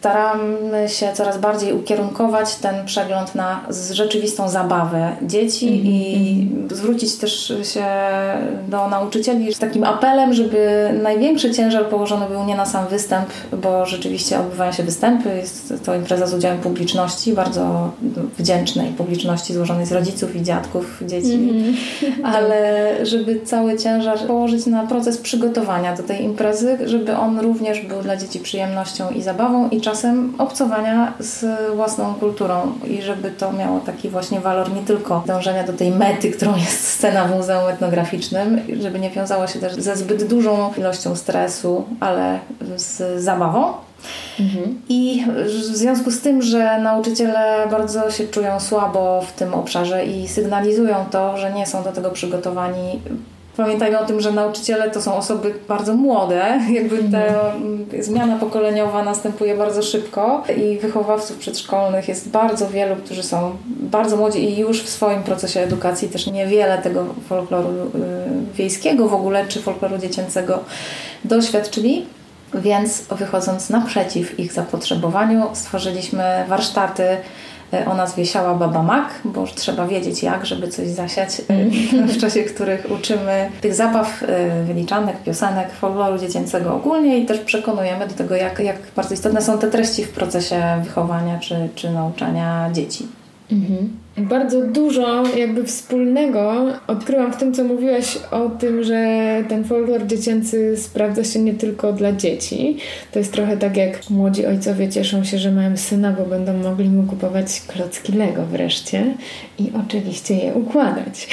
staramy 0.00 0.88
się 0.88 1.12
coraz 1.14 1.38
bardziej 1.38 1.72
ukierunkować 1.72 2.54
ten 2.54 2.86
przegląd 2.86 3.34
na 3.34 3.60
rzeczywistą 3.90 4.48
zabawę 4.48 5.16
dzieci 5.22 5.68
mm 5.68 5.80
-hmm. 5.80 5.86
i 5.86 6.48
mhm. 6.52 6.76
zwrócić 6.76 7.16
też 7.16 7.52
się 7.62 7.84
do 8.68 8.88
nauczycieli 8.88 9.54
z 9.54 9.58
takim 9.58 9.84
apelem, 9.84 10.34
żeby 10.34 10.90
największy 11.02 11.50
ciężar 11.50 11.86
położony 11.86 12.26
był 12.28 12.44
nie 12.44 12.56
na 12.56 12.66
sam 12.66 12.86
występ, 12.88 13.28
bo 13.62 13.86
rzeczywiście 13.86 14.40
odbywają 14.40 14.72
się 14.72 14.82
występy, 14.82 15.36
jest 15.36 15.74
to 15.84 15.94
impreza 15.94 16.26
z 16.26 16.34
udziałem 16.34 16.58
publiczności, 16.58 17.32
bardzo 17.32 17.90
wdzięcznej 18.38 18.92
publiczności 18.92 19.54
złożonej 19.54 19.86
z 19.86 19.92
rodziców 19.92 20.36
i 20.36 20.42
dziadków 20.42 21.02
dzieci, 21.06 21.34
mm 21.34 21.48
-hmm. 21.48 21.74
ale 22.24 22.96
żeby 23.06 23.40
cały 23.40 23.78
ciężar 23.78 24.18
położyć 24.18 24.66
na 24.66 24.86
proces 24.86 25.18
przygotowania 25.18 25.96
do 25.96 26.02
tej 26.02 26.24
imprezy, 26.24 26.78
żeby 26.84 27.16
on 27.16 27.40
również 27.40 27.80
był 27.80 28.02
dla 28.02 28.16
dzieci 28.16 28.38
przyjemnością 28.38 29.10
i 29.10 29.22
zabawą 29.22 29.68
i 29.68 29.80
czasem 29.80 29.89
obcowania 30.38 31.12
z 31.18 31.46
własną 31.74 32.14
kulturą 32.14 32.72
i 32.88 33.02
żeby 33.02 33.30
to 33.30 33.52
miało 33.52 33.80
taki 33.80 34.08
właśnie 34.08 34.40
walor 34.40 34.72
nie 34.72 34.82
tylko 34.82 35.22
dążenia 35.26 35.64
do 35.64 35.72
tej 35.72 35.90
mety, 35.90 36.30
którą 36.30 36.56
jest 36.56 36.88
scena 36.88 37.24
w 37.24 37.36
Muzeum 37.36 37.68
Etnograficznym, 37.68 38.60
żeby 38.80 38.98
nie 38.98 39.10
wiązało 39.10 39.46
się 39.46 39.58
też 39.58 39.74
ze 39.74 39.96
zbyt 39.96 40.24
dużą 40.24 40.72
ilością 40.78 41.16
stresu, 41.16 41.84
ale 42.00 42.38
z 42.76 43.22
zabawą. 43.22 43.72
Mhm. 44.40 44.82
I 44.88 45.24
w 45.46 45.76
związku 45.76 46.10
z 46.10 46.20
tym, 46.20 46.42
że 46.42 46.80
nauczyciele 46.80 47.68
bardzo 47.70 48.10
się 48.10 48.28
czują 48.28 48.60
słabo 48.60 49.22
w 49.22 49.32
tym 49.32 49.54
obszarze 49.54 50.04
i 50.04 50.28
sygnalizują 50.28 51.04
to, 51.10 51.38
że 51.38 51.52
nie 51.52 51.66
są 51.66 51.82
do 51.82 51.92
tego 51.92 52.10
przygotowani, 52.10 53.00
Pamiętajmy 53.56 53.98
o 53.98 54.04
tym, 54.04 54.20
że 54.20 54.32
nauczyciele 54.32 54.90
to 54.90 55.02
są 55.02 55.14
osoby 55.14 55.54
bardzo 55.68 55.94
młode, 55.94 56.60
jakby 56.70 56.96
ta 56.98 57.18
mhm. 57.18 57.86
zmiana 57.98 58.36
pokoleniowa 58.36 59.04
następuje 59.04 59.54
bardzo 59.54 59.82
szybko 59.82 60.44
i 60.56 60.78
wychowawców 60.78 61.36
przedszkolnych 61.36 62.08
jest 62.08 62.28
bardzo 62.28 62.68
wielu, 62.68 62.96
którzy 62.96 63.22
są 63.22 63.56
bardzo 63.66 64.16
młodzi 64.16 64.44
i 64.44 64.58
już 64.58 64.82
w 64.82 64.88
swoim 64.88 65.22
procesie 65.22 65.60
edukacji 65.60 66.08
też 66.08 66.26
niewiele 66.26 66.78
tego 66.78 67.06
folkloru 67.28 67.68
y, 67.68 68.54
wiejskiego 68.54 69.08
w 69.08 69.14
ogóle, 69.14 69.46
czy 69.48 69.60
folkloru 69.60 69.98
dziecięcego 69.98 70.58
doświadczyli. 71.24 72.06
Więc 72.54 73.02
wychodząc 73.02 73.70
naprzeciw 73.70 74.40
ich 74.40 74.52
zapotrzebowaniu, 74.52 75.46
stworzyliśmy 75.52 76.44
warsztaty 76.48 77.04
o 77.86 77.94
nazwie 77.94 78.26
Siała 78.26 78.54
Baba 78.54 78.82
Mak, 78.82 79.20
bo 79.24 79.46
trzeba 79.46 79.86
wiedzieć 79.86 80.22
jak, 80.22 80.46
żeby 80.46 80.68
coś 80.68 80.88
zasiać, 80.88 81.40
e, 81.40 81.54
mm. 81.54 82.08
w 82.14 82.18
czasie 82.18 82.42
których 82.42 82.86
uczymy 82.90 83.50
tych 83.60 83.74
zabaw, 83.74 84.22
e, 84.22 84.64
wyliczanek, 84.64 85.22
piosenek, 85.22 85.72
folkloru 85.72 86.18
dziecięcego 86.18 86.74
ogólnie 86.74 87.18
i 87.18 87.26
też 87.26 87.38
przekonujemy 87.38 88.08
do 88.08 88.14
tego, 88.14 88.34
jak, 88.34 88.58
jak 88.58 88.76
bardzo 88.96 89.14
istotne 89.14 89.42
są 89.42 89.58
te 89.58 89.70
treści 89.70 90.04
w 90.04 90.10
procesie 90.10 90.62
wychowania 90.84 91.38
czy, 91.38 91.68
czy 91.74 91.90
nauczania 91.90 92.70
dzieci. 92.72 93.06
Mhm. 93.52 93.96
Bardzo 94.16 94.62
dużo 94.62 95.22
jakby 95.36 95.64
wspólnego 95.64 96.66
odkryłam 96.86 97.32
w 97.32 97.36
tym, 97.36 97.54
co 97.54 97.64
mówiłaś 97.64 98.18
o 98.30 98.48
tym, 98.48 98.84
że 98.84 99.04
ten 99.48 99.64
folklor 99.64 100.06
dziecięcy 100.06 100.76
sprawdza 100.76 101.24
się 101.24 101.38
nie 101.38 101.54
tylko 101.54 101.92
dla 101.92 102.12
dzieci. 102.12 102.76
To 103.12 103.18
jest 103.18 103.32
trochę 103.32 103.56
tak 103.56 103.76
jak 103.76 104.10
młodzi 104.10 104.46
ojcowie 104.46 104.88
cieszą 104.88 105.24
się, 105.24 105.38
że 105.38 105.52
mają 105.52 105.76
syna, 105.76 106.12
bo 106.12 106.24
będą 106.24 106.56
mogli 106.56 106.88
mu 106.88 107.02
kupować 107.02 107.62
klocki 107.66 108.12
Lego 108.12 108.46
wreszcie 108.46 109.04
i 109.58 109.72
oczywiście 109.86 110.34
je 110.34 110.54
układać 110.54 111.28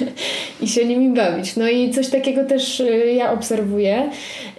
i 0.62 0.68
się 0.68 0.84
nimi 0.86 1.14
bawić. 1.14 1.56
No 1.56 1.68
i 1.68 1.90
coś 1.90 2.08
takiego 2.08 2.44
też 2.44 2.80
y, 2.80 3.12
ja 3.12 3.32
obserwuję. 3.32 4.10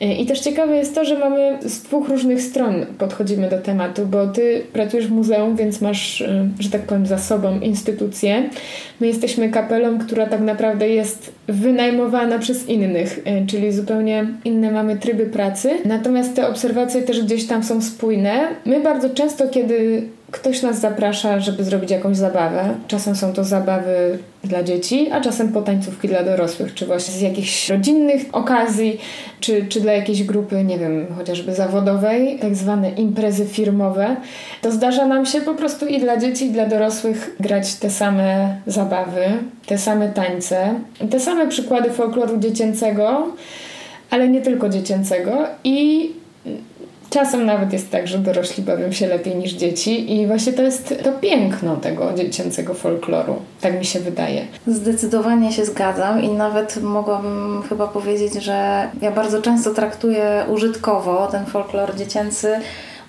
Y, 0.02 0.06
I 0.06 0.26
też 0.26 0.40
ciekawe 0.40 0.78
jest 0.78 0.96
to, 0.96 1.06
że 1.06 1.20
mamy 1.20 1.60
z 1.62 1.82
dwóch 1.82 2.10
różnych 2.10 2.42
stron 2.42 2.86
podchodzimy 2.98 3.50
do 3.50 3.58
tematu, 3.58 4.06
bo 4.06 4.28
ty 4.28 4.64
pracujesz 4.74 5.08
w 5.08 5.12
muzeum, 5.12 5.56
więc 5.56 5.82
masz, 5.82 6.22
y, 6.22 6.50
że 6.60 6.70
tak 6.70 6.82
powiem, 6.82 7.06
za 7.06 7.18
sobą 7.18 7.60
instytucję. 7.72 8.50
My 9.00 9.08
jesteśmy 9.08 9.50
kapelą, 9.50 10.00
która 10.00 10.26
tak 10.26 10.42
naprawdę 10.42 10.90
jest 10.90 11.32
wynajmowana 11.48 12.40
przez 12.40 12.70
innych, 12.70 13.18
y, 13.18 13.48
czyli 13.48 13.72
zupełnie 13.72 14.28
inne 14.46 14.72
mamy 14.72 14.98
tryby 14.98 15.26
pracy. 15.26 15.70
Natomiast 15.86 16.36
te 16.36 16.48
obserwacje 16.48 17.02
też 17.02 17.24
gdzieś 17.24 17.48
tam 17.48 17.64
są 17.64 17.82
spójne. 17.82 18.48
My 18.66 18.80
bardzo 18.80 19.10
często, 19.10 19.48
kiedy 19.50 20.04
ktoś 20.32 20.62
nas 20.62 20.80
zaprasza, 20.80 21.40
żeby 21.40 21.64
zrobić 21.64 21.92
jakąś 21.92 22.18
zabawę. 22.18 22.76
Czasem 22.88 23.16
są 23.16 23.34
to 23.34 23.44
zabawy 23.44 24.20
dla 24.44 24.64
dzieci, 24.64 25.10
a 25.12 25.22
czasem 25.22 25.52
potańcówki 25.52 26.08
dla 26.08 26.24
dorosłych, 26.24 26.74
czy 26.74 26.86
właśnie 26.86 27.14
z 27.14 27.22
jakichś 27.22 27.70
rodzinnych 27.70 28.22
okazji, 28.32 29.00
czy, 29.40 29.66
czy 29.70 29.82
dla 29.82 29.94
jakiejś 29.94 30.24
grupy, 30.24 30.64
nie 30.64 30.80
wiem, 30.80 31.06
chociażby 31.18 31.56
zawodowej, 31.56 32.40
tak 32.40 32.56
zwane 32.56 32.90
imprezy 32.90 33.46
firmowe. 33.46 34.16
To 34.62 34.72
zdarza 34.72 35.06
nam 35.06 35.26
się 35.26 35.42
po 35.42 35.56
prostu 35.56 35.86
i 35.86 36.00
dla 36.00 36.18
dzieci, 36.18 36.46
i 36.46 36.52
dla 36.52 36.66
dorosłych 36.66 37.36
grać 37.40 37.76
te 37.76 37.90
same 37.90 38.56
zabawy, 38.68 39.26
te 39.66 39.78
same 39.78 40.10
tańce, 40.10 40.74
te 41.12 41.20
same 41.20 41.48
przykłady 41.48 41.90
folkloru 41.90 42.38
dziecięcego, 42.38 43.28
ale 44.10 44.28
nie 44.28 44.42
tylko 44.42 44.70
dziecięcego 44.70 45.48
i 45.64 46.10
Czasem 47.12 47.46
nawet 47.46 47.74
jest 47.74 47.92
tak, 47.92 48.08
że 48.08 48.18
dorośli 48.18 48.64
bawią 48.64 48.92
się 48.92 49.08
lepiej 49.08 49.36
niż 49.36 49.54
dzieci 49.54 50.16
i 50.16 50.28
właśnie 50.28 50.54
to 50.54 50.62
jest 50.62 50.96
to 51.04 51.12
piękno 51.12 51.76
tego 51.76 52.14
dziecięcego 52.14 52.74
folkloru. 52.74 53.36
Tak 53.62 53.80
mi 53.80 53.86
się 53.86 54.00
wydaje. 54.00 54.46
Zdecydowanie 54.68 55.52
się 55.52 55.66
zgadzam 55.66 56.24
i 56.24 56.30
nawet 56.30 56.82
mogłabym 56.82 57.64
chyba 57.70 57.88
powiedzieć, 57.88 58.34
że 58.34 58.88
ja 59.02 59.12
bardzo 59.12 59.42
często 59.42 59.74
traktuję 59.74 60.46
użytkowo 60.50 61.28
ten 61.28 61.46
folklor 61.46 61.96
dziecięcy 61.96 62.56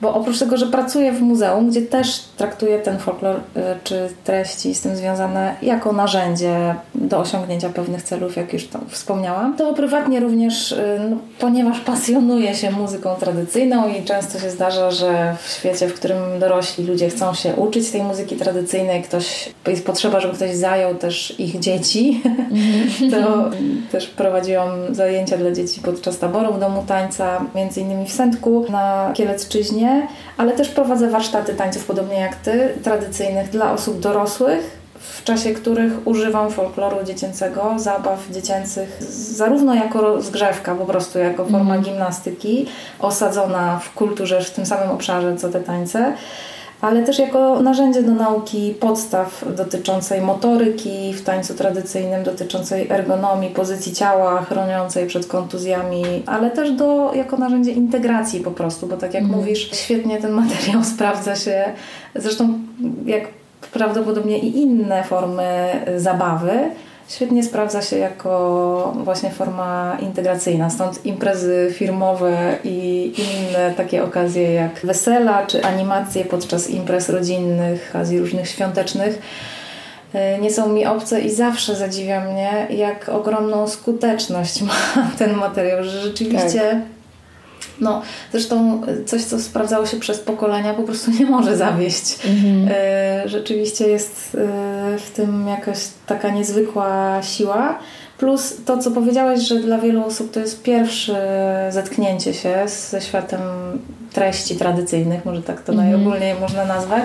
bo 0.03 0.15
oprócz 0.15 0.39
tego, 0.39 0.57
że 0.57 0.67
pracuję 0.67 1.13
w 1.13 1.23
muzeum, 1.23 1.71
gdzie 1.71 1.83
też 1.83 2.25
traktuję 2.37 2.79
ten 2.79 2.99
folklor 2.99 3.37
y, 3.37 3.41
czy 3.85 4.09
treści 4.25 4.75
z 4.75 4.81
tym 4.81 4.97
związane 4.97 5.55
jako 5.63 5.93
narzędzie 5.93 6.75
do 6.95 7.19
osiągnięcia 7.19 7.69
pewnych 7.69 8.03
celów, 8.03 8.37
jak 8.37 8.53
już 8.53 8.69
wspomniałam, 8.89 9.57
to 9.57 9.75
prywatnie 9.75 10.21
również, 10.21 10.73
y, 10.73 11.01
no, 11.11 11.17
ponieważ 11.39 11.81
pasjonuję 11.81 12.55
się 12.55 12.71
muzyką 12.71 13.15
tradycyjną 13.15 13.89
i 13.89 14.05
często 14.05 14.39
się 14.39 14.51
zdarza, 14.51 14.91
że 14.91 15.37
w 15.43 15.51
świecie, 15.51 15.89
w 15.89 15.95
którym 15.95 16.19
dorośli 16.41 16.85
ludzie 16.85 17.11
chcą 17.11 17.35
się 17.35 17.55
uczyć 17.55 17.91
tej 17.91 18.03
muzyki 18.03 18.37
tradycyjnej, 18.37 19.03
ktoś, 19.03 19.51
jest 19.67 19.87
potrzeba, 19.87 20.21
żeby 20.21 20.35
ktoś 20.35 20.57
zajął 20.57 20.95
też 20.95 21.41
ich 21.41 21.61
dzieci, 21.61 22.23
to 23.13 23.51
też 23.93 24.07
prowadziłam 24.07 24.95
zajęcia 24.95 25.37
dla 25.37 25.53
dzieci 25.53 25.81
podczas 25.81 26.19
taboru 26.19 26.55
w 26.55 26.61
Domu 26.61 26.85
Tańca, 26.87 27.45
między 27.55 27.81
innymi 27.81 28.07
w 28.07 28.13
Sędku 28.13 28.67
na 28.71 29.13
Kielecczyźnie 29.15 29.92
ale 30.37 30.53
też 30.53 30.69
prowadzę 30.69 31.11
warsztaty 31.11 31.55
tańców, 31.55 31.85
podobnie 31.85 32.21
jak 32.21 32.37
Ty, 32.37 32.75
tradycyjnych 32.83 33.51
dla 33.51 33.73
osób 33.73 34.01
dorosłych, 34.01 34.83
w 35.03 35.25
czasie 35.25 35.55
których 35.55 36.07
używam 36.07 36.51
folkloru 36.51 36.97
dziecięcego, 37.05 37.75
zabaw 37.77 38.19
dziecięcych, 38.31 39.03
zarówno 39.11 39.75
jako 39.75 40.01
rozgrzewka, 40.01 40.75
po 40.75 40.85
prostu 40.85 41.19
jako 41.19 41.45
forma 41.45 41.75
mm. 41.75 41.83
gimnastyki, 41.83 42.67
osadzona 42.99 43.79
w 43.79 43.95
kulturze 43.95 44.41
w 44.41 44.51
tym 44.51 44.67
samym 44.67 44.91
obszarze 44.91 45.37
co 45.37 45.49
te 45.49 45.61
tańce, 45.61 46.13
ale 46.83 47.03
też 47.03 47.19
jako 47.19 47.61
narzędzie 47.61 48.03
do 48.03 48.13
nauki 48.13 48.75
podstaw 48.81 49.45
dotyczącej 49.57 50.21
motoryki 50.21 51.13
w 51.13 51.23
tańcu 51.23 51.55
tradycyjnym, 51.55 52.23
dotyczącej 52.25 52.87
ergonomii, 52.91 53.51
pozycji 53.51 53.93
ciała, 53.93 54.43
chroniącej 54.43 55.07
przed 55.07 55.27
kontuzjami, 55.27 56.05
ale 56.27 56.51
też 56.51 56.71
do, 56.71 57.13
jako 57.15 57.37
narzędzie 57.37 57.71
integracji 57.71 58.41
po 58.41 58.51
prostu, 58.51 58.87
bo 58.87 58.97
tak 58.97 59.15
jak 59.15 59.25
mm. 59.25 59.37
mówisz, 59.37 59.71
świetnie 59.73 60.21
ten 60.21 60.33
materiał 60.33 60.85
sprawdza 60.95 61.37
się, 61.37 61.65
zresztą 62.15 62.59
jak 63.07 63.23
prawdopodobnie 63.73 64.39
i 64.39 64.59
inne 64.59 65.05
formy 65.05 65.69
zabawy, 65.97 66.53
świetnie 67.15 67.43
sprawdza 67.43 67.83
się 67.83 67.99
jako 67.99 68.93
właśnie 69.05 69.31
forma 69.31 69.99
integracyjna. 70.01 70.71
Stąd 70.71 71.07
imprezy 71.07 71.69
firmowe 71.73 72.57
i 72.65 73.13
inne 73.19 73.73
takie 73.77 74.05
okazje 74.05 74.53
jak 74.53 74.81
wesela 74.85 75.47
czy 75.47 75.65
animacje 75.65 76.25
podczas 76.25 76.71
imprez 76.71 77.09
rodzinnych, 77.09 77.91
okazji 77.91 78.19
różnych 78.19 78.49
świątecznych 78.49 79.23
e, 80.15 80.39
nie 80.39 80.51
są 80.53 80.69
mi 80.73 80.87
obce 80.87 81.21
i 81.21 81.31
zawsze 81.31 81.77
zadziwia 81.77 82.21
mnie, 82.21 82.67
jak 82.71 83.09
ogromną 83.09 83.69
skuteczność 83.69 84.63
ma 84.69 85.11
ten 85.19 85.35
materiał, 85.35 85.85
że 85.85 86.01
rzeczywiście 86.01 86.61
tak 86.61 87.02
no, 87.81 88.03
zresztą 88.33 88.81
coś, 89.07 89.25
co 89.25 89.41
sprawdzało 89.41 89.87
się 89.87 89.97
przez 89.97 90.19
pokolenia, 90.19 90.75
po 90.75 90.83
prostu 90.83 91.11
nie 91.11 91.27
może 91.27 91.57
zawieść. 91.57 92.19
Mhm. 92.27 92.69
E, 92.71 93.29
rzeczywiście 93.29 93.89
jest 93.89 94.35
e, 94.35 94.99
w 94.99 95.11
tym 95.11 95.49
jakaś 95.49 95.79
taka 96.07 96.31
niezwykła 96.31 97.23
siła, 97.23 97.79
Plus 98.23 98.55
to, 98.65 98.79
co 98.79 98.91
powiedziałaś, 98.91 99.41
że 99.41 99.61
dla 99.61 99.79
wielu 99.79 100.05
osób 100.05 100.33
to 100.33 100.41
jest 100.41 100.63
pierwsze 100.63 101.69
zetknięcie 101.73 102.35
się 102.35 102.65
ze 102.67 103.01
światem 103.01 103.41
treści 104.13 104.57
tradycyjnych, 104.57 105.25
może 105.25 105.43
tak 105.43 105.63
to 105.63 105.73
mm. 105.73 105.85
najogólniej 105.85 106.35
można 106.41 106.65
nazwać. 106.65 107.05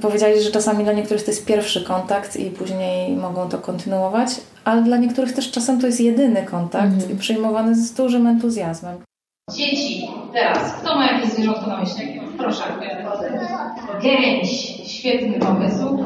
Powiedziałeś, 0.00 0.44
że 0.44 0.50
czasami 0.50 0.84
dla 0.84 0.92
niektórych 0.92 1.24
to 1.24 1.30
jest 1.30 1.46
pierwszy 1.46 1.84
kontakt 1.84 2.36
i 2.36 2.50
później 2.50 3.16
mogą 3.16 3.48
to 3.48 3.58
kontynuować, 3.58 4.28
ale 4.64 4.82
dla 4.82 4.96
niektórych 4.96 5.32
też 5.32 5.50
czasem 5.50 5.80
to 5.80 5.86
jest 5.86 6.00
jedyny 6.00 6.42
kontakt 6.42 6.94
mm. 6.94 7.12
i 7.12 7.14
przyjmowany 7.14 7.74
z 7.74 7.92
dużym 7.92 8.26
entuzjazmem. 8.26 9.09
Dzieci, 9.52 10.08
teraz, 10.32 10.72
kto 10.72 10.94
ma 10.94 11.06
jakieś 11.06 11.30
zwierzątko 11.30 11.66
na 11.66 11.80
myśli? 11.80 12.20
Proszę. 12.38 12.62
Gęś, 14.02 14.50
świetny 14.86 15.38
pomysł. 15.38 15.98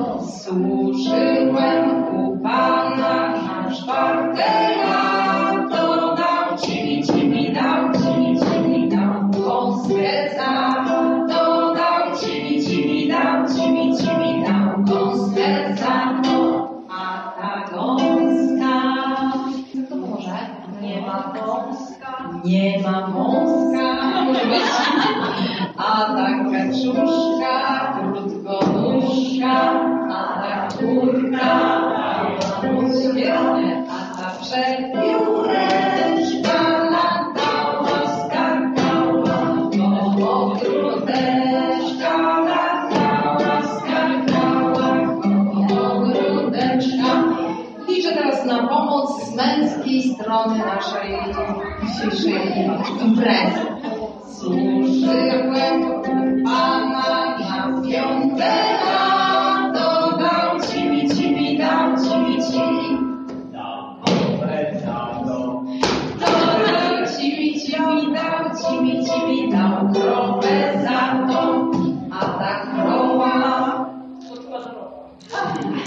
Służyłem 0.43 2.05
u 2.15 2.39
Pana 2.43 3.29
na 3.29 3.71
czwarte 3.75 4.45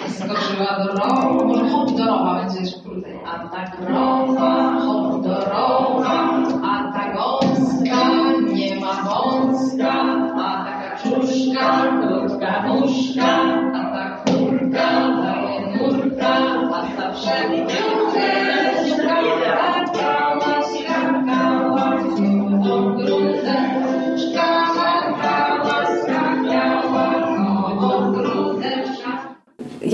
skoczyła 0.09 0.83
do 0.83 0.91
rowu, 0.93 1.45
może 1.47 1.69
hop 1.69 1.91
do 1.91 2.05
rowa 2.05 2.35
będzie 2.35 2.59
jeszcze 2.59 2.79
krócej, 2.79 3.19
a 3.25 3.47
ta 3.49 3.71
krowa 3.71 4.56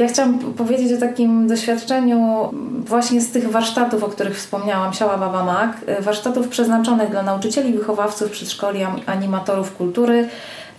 Ja 0.04 0.10
chciałam 0.10 0.40
powiedzieć 0.40 0.94
o 0.94 1.00
takim 1.00 1.48
doświadczeniu 1.48 2.50
właśnie 2.86 3.22
z 3.22 3.32
tych 3.32 3.52
warsztatów, 3.52 4.04
o 4.04 4.08
których 4.08 4.38
wspomniałam, 4.38 4.94
Siała 4.94 5.18
Baba 5.18 5.44
Mak, 5.44 5.78
warsztatów 6.00 6.48
przeznaczonych 6.48 7.10
dla 7.10 7.24
nauczycieli, 7.24 7.74
wychowawców, 7.74 8.32
przedszkoli, 8.32 8.80
animatorów 9.06 9.76
kultury, 9.76 10.30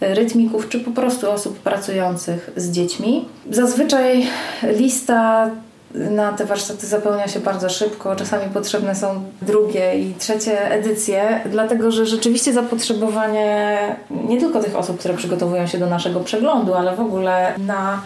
rytmików, 0.01 0.69
czy 0.69 0.81
po 0.81 0.91
prostu 0.91 1.31
osób 1.31 1.59
pracujących 1.59 2.51
z 2.57 2.71
dziećmi. 2.71 3.29
Zazwyczaj 3.51 4.27
lista 4.63 5.51
na 5.95 6.33
te 6.33 6.45
warsztaty 6.45 6.87
zapełnia 6.87 7.29
się 7.29 7.41
bardzo 7.41 7.69
szybko. 7.69 8.17
Czasami 8.17 8.51
potrzebne 8.55 8.95
są 8.95 9.25
drugie 9.43 9.99
i 9.99 10.15
trzecie 10.15 10.71
edycje, 10.71 11.41
dlatego 11.51 11.91
że 11.91 12.07
rzeczywiście 12.07 12.53
zapotrzebowanie 12.53 13.79
nie 14.29 14.41
tylko 14.41 14.63
tych 14.63 14.77
osób, 14.77 14.99
które 14.99 15.15
przygotowują 15.15 15.67
się 15.67 15.79
do 15.79 15.87
naszego 15.87 16.21
przeglądu, 16.21 16.75
ale 16.75 16.97
w 16.97 17.01
ogóle 17.01 17.55
na 17.59 18.01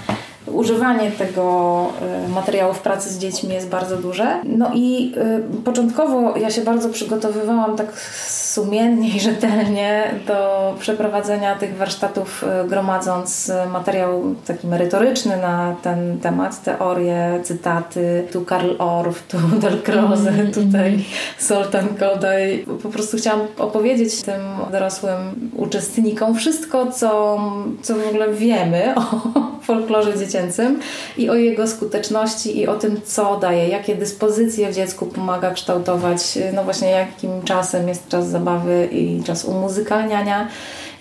używanie 0.53 1.11
tego 1.11 1.87
y, 2.27 2.29
materiału 2.29 2.75
w 2.75 2.81
pracy 2.81 3.11
z 3.11 3.19
dziećmi 3.19 3.55
jest 3.55 3.69
bardzo 3.69 3.97
duże. 3.97 4.41
No 4.45 4.71
i 4.75 5.15
y, 5.59 5.63
początkowo 5.65 6.37
ja 6.37 6.51
się 6.51 6.61
bardzo 6.61 6.89
przygotowywałam 6.89 7.77
tak 7.77 7.87
sumiennie 8.27 9.17
i 9.17 9.21
rzetelnie 9.21 10.15
do 10.27 10.75
przeprowadzenia 10.81 11.55
tych 11.55 11.77
warsztatów, 11.77 12.45
y, 12.65 12.69
gromadząc 12.69 13.53
materiał 13.73 14.35
taki 14.47 14.67
merytoryczny 14.67 15.37
na 15.37 15.77
ten 15.83 16.21
temat, 16.21 16.63
teorie, 16.63 17.41
cytaty, 17.43 18.25
tu 18.33 18.45
Karl 18.45 18.71
Orff, 18.79 19.27
tu 19.29 19.39
Dalcroze, 19.63 20.33
tutaj 20.55 21.05
Soltan 21.39 21.89
Kodaj. 21.99 22.65
Po 22.83 22.89
prostu 22.89 23.17
chciałam 23.17 23.41
opowiedzieć 23.59 24.23
tym 24.23 24.41
dorosłym 24.73 25.51
uczestnikom 25.57 26.35
wszystko, 26.35 26.93
co, 26.93 27.41
co 27.83 27.95
w 27.95 28.09
ogóle 28.09 28.33
wiemy 28.33 28.95
o 28.97 29.03
folklorze 29.63 30.19
dziecięcym 30.19 30.38
i 31.17 31.31
o 31.31 31.35
jego 31.35 31.67
skuteczności 31.67 32.59
i 32.59 32.67
o 32.67 32.79
tym, 32.79 33.01
co 33.05 33.39
daje, 33.39 33.69
jakie 33.69 33.95
dyspozycje 33.95 34.73
w 34.73 34.75
dziecku 34.75 35.07
pomaga 35.07 35.51
kształtować, 35.51 36.39
no 36.55 36.65
właśnie 36.65 36.91
jakim 36.91 37.43
czasem 37.43 37.89
jest 37.89 38.09
czas 38.09 38.29
zabawy 38.29 38.89
i 38.93 39.23
czas 39.23 39.45
umuzykalniania 39.45 40.49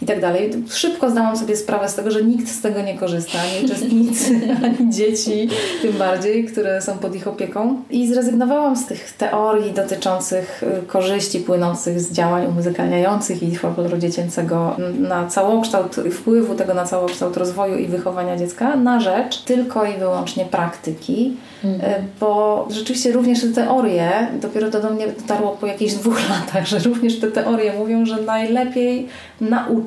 i 0.02 0.06
tak 0.06 0.22
dalej. 0.22 0.52
Szybko 0.70 1.10
zdałam 1.10 1.38
sobie 1.38 1.56
sprawę 1.56 1.90
z 1.90 1.96
tego, 1.96 2.12
że 2.12 2.24
nikt 2.24 2.50
z 2.50 2.62
tego 2.62 2.82
nie 2.82 2.98
korzysta, 2.98 3.40
ani 3.40 3.66
uczestnicy, 3.66 4.40
ani 4.66 4.94
dzieci, 4.94 5.50
tym 5.82 5.94
bardziej, 5.94 6.46
które 6.46 6.82
są 6.82 6.98
pod 6.98 7.16
ich 7.16 7.28
opieką. 7.28 7.82
I 7.90 8.08
zrezygnowałam 8.08 8.76
z 8.76 8.86
tych 8.86 9.14
teorii 9.14 9.74
dotyczących 9.74 10.64
korzyści 10.88 11.40
płynących 11.40 12.02
z 12.02 12.12
działań 12.12 12.46
umuzykalniających 12.46 13.44
i 13.44 13.56
folkloru 13.56 13.98
dziecięcego 13.98 14.76
na 15.00 15.28
całokształt, 15.28 15.96
wpływu 16.12 16.56
tego 16.56 16.74
na 16.74 16.86
całokształt 16.86 17.38
rozwoju 17.38 17.78
i 17.78 17.88
wychowania 17.88 18.38
dziecka, 18.38 18.76
na 18.76 19.00
rzecz 19.00 19.42
tylko 19.42 19.86
i 19.86 19.98
wyłącznie 19.98 20.46
praktyki, 20.46 21.38
mhm. 21.64 22.04
bo 22.20 22.68
rzeczywiście 22.72 23.12
również 23.12 23.42
te 23.42 23.48
teorie, 23.48 24.28
dopiero 24.42 24.70
to 24.70 24.82
do 24.82 24.90
mnie 24.90 25.08
dotarło 25.08 25.52
po 25.52 25.68
jakichś 25.68 25.94
dwóch 25.94 26.20
latach, 26.30 26.68
że 26.68 26.80
również 26.80 27.20
te 27.20 27.28
teorie 27.28 27.74
mówią, 27.74 28.06
że 28.06 28.22
najlepiej 28.22 29.08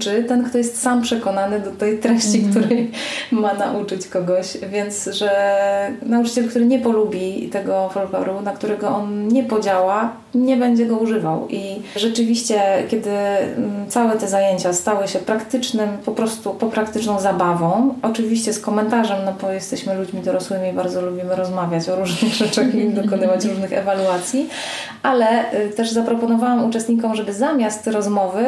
nauczy 0.00 0.24
ten, 0.24 0.44
kto 0.44 0.58
jest 0.58 0.82
sam 0.82 1.02
przekonany 1.02 1.60
do 1.60 1.70
tej 1.70 1.98
treści, 1.98 2.38
mm. 2.38 2.50
której 2.50 2.90
ma 3.30 3.54
nauczyć 3.54 4.06
kogoś. 4.06 4.56
Więc, 4.72 5.04
że 5.12 5.30
nauczyciel, 6.02 6.48
który 6.48 6.66
nie 6.66 6.78
polubi 6.78 7.48
tego 7.52 7.88
folkloru, 7.88 8.40
na 8.40 8.52
którego 8.52 8.88
on 8.88 9.28
nie 9.28 9.44
podziała, 9.44 10.12
nie 10.34 10.56
będzie 10.56 10.86
go 10.86 10.96
używał. 10.96 11.48
I 11.48 11.82
rzeczywiście, 11.96 12.60
kiedy 12.88 13.10
mm, 13.10 13.86
całe 13.88 14.16
te 14.16 14.28
zajęcia 14.28 14.72
stały 14.72 15.08
się 15.08 15.18
praktycznym, 15.18 15.88
po 16.04 16.12
prostu 16.12 16.54
po 16.54 16.66
praktyczną 16.66 17.20
zabawą, 17.20 17.94
oczywiście 18.02 18.52
z 18.52 18.60
komentarzem, 18.60 19.18
no 19.24 19.32
bo 19.42 19.50
jesteśmy 19.50 19.94
ludźmi 19.94 20.20
dorosłymi 20.20 20.68
i 20.68 20.72
bardzo 20.72 21.02
lubimy 21.02 21.36
rozmawiać 21.36 21.88
o 21.88 21.96
różnych 21.96 22.34
rzeczach 22.42 22.74
i 22.74 22.88
dokonywać 22.88 23.44
różnych 23.44 23.72
ewaluacji, 23.72 24.48
ale 25.02 25.54
y, 25.54 25.70
też 25.70 25.90
zaproponowałam 25.90 26.64
uczestnikom, 26.64 27.14
żeby 27.14 27.32
zamiast 27.32 27.86
rozmowy 27.86 28.44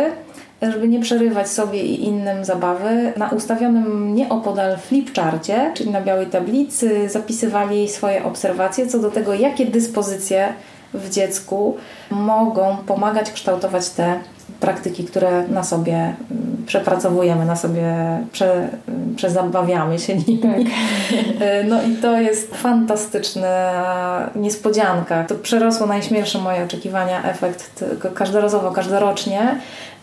żeby 0.71 0.89
nie 0.89 1.01
przerywać 1.01 1.49
sobie 1.49 1.83
i 1.83 2.05
innym 2.05 2.45
zabawy, 2.45 3.13
na 3.17 3.29
ustawionym 3.31 4.15
nieopodal 4.15 4.79
flipcharcie, 4.79 5.73
czyli 5.75 5.91
na 5.91 6.01
białej 6.01 6.27
tablicy, 6.27 7.09
zapisywali 7.09 7.89
swoje 7.89 8.25
obserwacje 8.25 8.87
co 8.87 8.99
do 8.99 9.11
tego, 9.11 9.35
jakie 9.35 9.67
dyspozycje 9.67 10.49
w 10.95 11.11
dziecku 11.11 11.77
mogą 12.11 12.77
pomagać 12.87 13.31
kształtować 13.31 13.91
te 13.91 14.21
praktyki, 14.63 15.05
które 15.05 15.49
na 15.49 15.65
sobie 15.65 15.95
mm, 15.95 16.65
przepracowujemy, 16.67 17.45
na 17.45 17.57
sobie 17.57 17.85
prze, 18.33 18.53
mm, 18.89 19.15
przezabawiamy 19.17 19.99
się 19.99 20.17
nimi. 20.17 20.39
Tak. 20.39 20.61
No 21.69 21.83
i 21.83 21.97
to 21.97 22.21
jest 22.21 22.55
fantastyczna 22.55 24.31
niespodzianka. 24.37 25.25
To 25.25 25.35
przerosło 25.35 25.87
najśmielsze 25.87 26.39
moje 26.39 26.65
oczekiwania, 26.65 27.25
efekt 27.25 27.85
każdorazowo, 28.15 28.71
każdorocznie. 28.71 29.59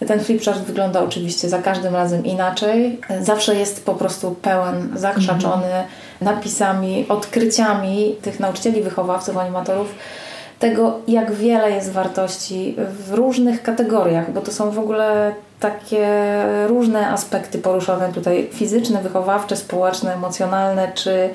Ten 0.07 0.19
flipchart 0.19 0.59
wygląda 0.59 1.03
oczywiście 1.03 1.49
za 1.49 1.61
każdym 1.61 1.95
razem 1.95 2.25
inaczej. 2.25 2.99
Zawsze 3.21 3.55
jest 3.55 3.85
po 3.85 3.95
prostu 3.95 4.35
pełen, 4.41 4.89
zakrzaczony, 4.95 5.83
napisami, 6.21 7.05
odkryciami 7.09 8.15
tych 8.21 8.39
nauczycieli, 8.39 8.81
wychowawców, 8.81 9.37
animatorów, 9.37 9.95
tego, 10.59 10.99
jak 11.07 11.31
wiele 11.31 11.71
jest 11.71 11.91
wartości 11.91 12.75
w 13.07 13.13
różnych 13.13 13.63
kategoriach, 13.63 14.33
bo 14.33 14.41
to 14.41 14.51
są 14.51 14.71
w 14.71 14.79
ogóle 14.79 15.33
takie 15.59 16.07
różne 16.67 17.07
aspekty 17.09 17.57
poruszone 17.57 18.13
tutaj 18.13 18.49
fizyczne, 18.53 19.01
wychowawcze, 19.01 19.55
społeczne, 19.55 20.13
emocjonalne, 20.13 20.91
czy 20.95 21.29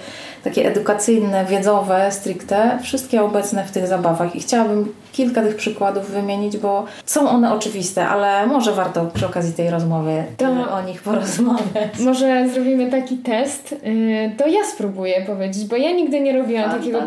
takie 0.45 0.67
edukacyjne, 0.69 1.45
wiedzowe, 1.45 2.13
stricte, 2.13 2.79
wszystkie 2.83 3.23
obecne 3.23 3.65
w 3.65 3.71
tych 3.71 3.87
zabawach. 3.87 4.37
I 4.37 4.41
chciałabym 4.41 4.95
kilka 5.13 5.43
tych 5.43 5.57
przykładów 5.57 6.11
wymienić, 6.11 6.57
bo 6.57 6.85
są 7.07 7.29
one 7.31 7.55
oczywiste, 7.55 8.09
ale 8.09 8.47
może 8.47 8.73
warto 8.73 9.07
przy 9.15 9.27
okazji 9.27 9.53
tej 9.53 9.71
rozmowy 9.71 10.25
To- 10.37 10.73
o 10.75 10.83
nich 10.83 11.03
porozmawiać. 11.03 11.99
Może 12.01 12.49
zrobimy 12.49 12.91
taki 12.91 13.17
test. 13.17 13.75
Yy, 13.83 14.31
To 14.39 14.47
ja 14.47 14.65
spróbuję 14.65 15.25
powiedzieć, 15.27 15.65
bo 15.65 15.77
ja 15.77 15.93
nigdy 15.93 16.21
nie 16.21 16.39
robiłam 16.39 16.71
takiego. 16.71 16.99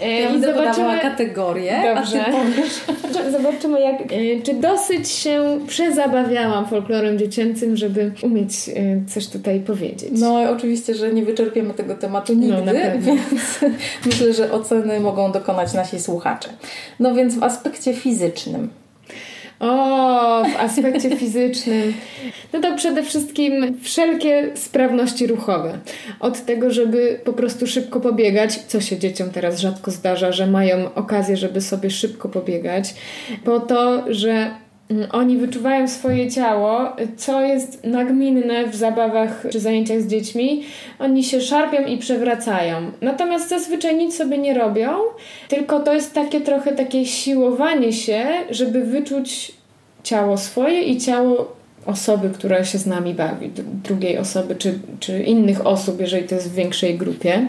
Yy, 0.00 0.08
Ja 0.22 0.28
I 0.28 0.32
będę 0.32 0.54
zobaczymy, 0.54 0.98
kategorię, 1.00 1.94
Dobrze. 1.94 2.24
zobaczymy 3.38 3.80
jak, 3.80 4.12
yy, 4.12 4.42
czy 4.42 4.54
dosyć 4.54 5.08
się 5.10 5.31
przezabawiałam 5.66 6.66
folklorem 6.66 7.18
dziecięcym, 7.18 7.76
żeby 7.76 8.12
umieć 8.22 8.68
yy, 8.68 8.74
coś 9.08 9.28
tutaj 9.28 9.60
powiedzieć. 9.60 10.10
No 10.12 10.50
oczywiście, 10.50 10.94
że 10.94 11.12
nie 11.12 11.24
wyczerpiemy 11.24 11.74
tego 11.74 11.94
tematu 11.94 12.34
nigdy, 12.34 12.62
No, 12.66 12.72
więc 12.98 13.60
myślę, 14.06 14.32
że 14.32 14.52
oceny 14.52 15.00
mogą 15.00 15.32
dokonać 15.32 15.74
nasi 15.74 16.00
słuchacze. 16.00 16.48
No 17.00 17.14
więc 17.14 17.34
w 17.34 17.42
aspekcie 17.42 17.94
fizycznym. 17.94 18.68
O, 19.62 20.44
w 20.44 20.60
aspekcie 20.60 21.16
fizycznym. 21.22 21.94
No 22.52 22.60
to 22.60 22.76
przede 22.76 23.02
wszystkim 23.02 23.78
wszelkie 23.82 24.50
sprawności 24.54 25.26
ruchowe. 25.26 25.78
Od 26.20 26.44
tego, 26.44 26.70
żeby 26.70 27.20
po 27.24 27.32
prostu 27.32 27.66
szybko 27.66 28.00
pobiegać, 28.00 28.58
co 28.58 28.80
się 28.80 28.98
dzieciom 28.98 29.30
teraz 29.30 29.58
rzadko 29.58 29.90
zdarza, 29.90 30.32
że 30.32 30.46
mają 30.46 30.94
okazję, 30.94 31.36
żeby 31.36 31.60
sobie 31.60 31.90
szybko 31.90 32.28
pobiegać, 32.28 32.94
po 33.44 33.60
to, 33.60 34.04
że 34.08 34.50
oni 35.12 35.36
wyczuwają 35.36 35.88
swoje 35.88 36.30
ciało, 36.30 36.96
co 37.16 37.40
jest 37.40 37.84
nagminne 37.84 38.66
w 38.66 38.74
zabawach 38.74 39.46
czy 39.50 39.60
zajęciach 39.60 40.00
z 40.00 40.06
dziećmi. 40.06 40.62
Oni 40.98 41.24
się 41.24 41.40
szarpią 41.40 41.84
i 41.84 41.98
przewracają. 41.98 42.76
Natomiast 43.00 43.48
zazwyczaj 43.48 43.96
nic 43.96 44.16
sobie 44.16 44.38
nie 44.38 44.54
robią, 44.54 44.90
tylko 45.48 45.80
to 45.80 45.94
jest 45.94 46.14
takie 46.14 46.40
trochę 46.40 46.72
takie 46.72 47.06
siłowanie 47.06 47.92
się, 47.92 48.26
żeby 48.50 48.84
wyczuć 48.84 49.52
ciało 50.02 50.36
swoje 50.36 50.82
i 50.82 50.98
ciało 51.00 51.56
osoby, 51.86 52.30
która 52.30 52.64
się 52.64 52.78
z 52.78 52.86
nami 52.86 53.14
bawi, 53.14 53.50
drugiej 53.84 54.18
osoby 54.18 54.54
czy, 54.56 54.78
czy 55.00 55.22
innych 55.22 55.66
osób, 55.66 56.00
jeżeli 56.00 56.28
to 56.28 56.34
jest 56.34 56.50
w 56.50 56.54
większej 56.54 56.98
grupie 56.98 57.46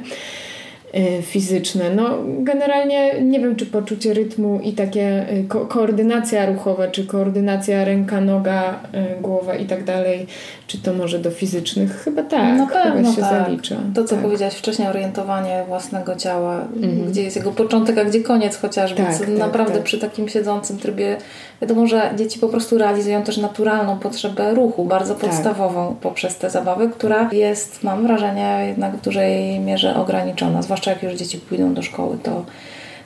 fizyczne. 1.22 1.90
No, 1.96 2.18
generalnie 2.40 3.22
nie 3.22 3.40
wiem, 3.40 3.56
czy 3.56 3.66
poczucie 3.66 4.14
rytmu 4.14 4.60
i 4.64 4.74
takie 4.74 5.26
y, 5.34 5.44
ko- 5.48 5.66
koordynacja 5.66 6.46
ruchowa, 6.46 6.88
czy 6.88 7.06
koordynacja 7.06 7.86
ręka, 7.86 8.22
noga, 8.22 8.80
y, 9.18 9.22
głowa 9.22 9.56
i 9.56 9.66
tak 9.66 9.84
dalej, 9.84 10.28
czy 10.68 10.78
to 10.78 10.94
może 10.94 11.20
do 11.20 11.32
fizycznych? 11.32 12.02
Chyba 12.04 12.24
tak, 12.24 12.58
Na 12.58 12.68
pewno 12.68 12.92
chyba 13.12 13.16
się 13.16 13.22
tak. 13.22 13.46
zalicza. 13.46 13.76
To, 13.96 14.04
co 14.04 14.16
tak. 14.16 14.24
powiedziałaś 14.24 14.54
wcześniej, 14.56 14.88
orientowanie 14.88 15.64
własnego 15.68 16.16
ciała, 16.16 16.56
Mhm. 16.76 17.12
gdzie 17.12 17.24
jest 17.24 17.36
jego 17.36 17.52
początek, 17.52 17.98
a 17.98 18.06
gdzie 18.06 18.22
koniec 18.22 18.58
chociażby. 18.58 19.04
Tak, 19.04 19.18
tak, 19.20 19.28
naprawdę 19.30 19.74
tak. 19.74 19.84
przy 19.84 20.00
takim 20.00 20.30
siedzącym 20.30 20.78
trybie, 20.78 21.18
wiadomo, 21.62 21.88
że 21.88 22.12
dzieci 22.18 22.40
po 22.40 22.48
prostu 22.50 22.78
realizują 22.78 23.24
też 23.24 23.38
naturalną 23.38 24.00
potrzebę 24.00 24.54
ruchu, 24.54 24.86
bardzo 24.86 25.16
Tak. 25.16 25.30
podstawową 25.30 25.96
poprzez 26.02 26.38
te 26.38 26.50
zabawy, 26.50 26.90
która 26.90 27.30
jest, 27.32 27.84
mam 27.84 28.08
wrażenie, 28.08 28.64
jednak 28.68 28.98
w 28.98 29.02
dużej 29.02 29.60
mierze 29.60 29.96
ograniczona. 29.96 30.62
Zwłaszcza 30.62 30.92
jak 30.92 31.04
już 31.04 31.14
dzieci 31.14 31.38
pójdą 31.38 31.74
do 31.74 31.82
szkoły, 31.82 32.18
to 32.24 32.46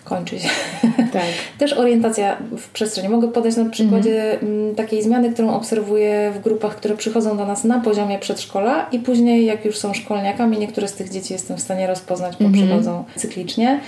kończy 0.07 0.39
się 0.39 0.49
Tak. 1.13 1.23
też 1.57 1.73
orientacja 1.73 2.37
w 2.57 2.69
przestrzeni. 2.69 3.09
Mogę 3.09 3.27
podać 3.27 3.55
na 3.55 3.69
przykładzie 3.69 4.41
mm, 4.41 4.75
takiej 4.75 5.03
zmiany, 5.03 5.33
którą 5.33 5.53
obserwuję 5.53 6.31
w 6.35 6.41
grupach, 6.41 6.75
które 6.75 6.97
przychodzą 6.97 7.37
do 7.37 7.45
nas 7.45 7.63
na 7.63 7.79
poziomie 7.79 8.19
przedszkola 8.19 8.87
i 8.91 8.99
później, 8.99 9.45
jak 9.45 9.65
już 9.65 9.77
są 9.77 9.93
szkolniakami, 9.93 10.57
niektóre 10.59 10.87
z 10.87 10.93
tych 10.93 11.09
dzieci 11.09 11.33
jestem 11.33 11.57
w 11.57 11.61
stanie 11.61 11.87
rozpoznać, 11.87 12.35
bo 12.39 12.49
przychodzą 12.49 13.03
cyklicznie, 13.15 13.79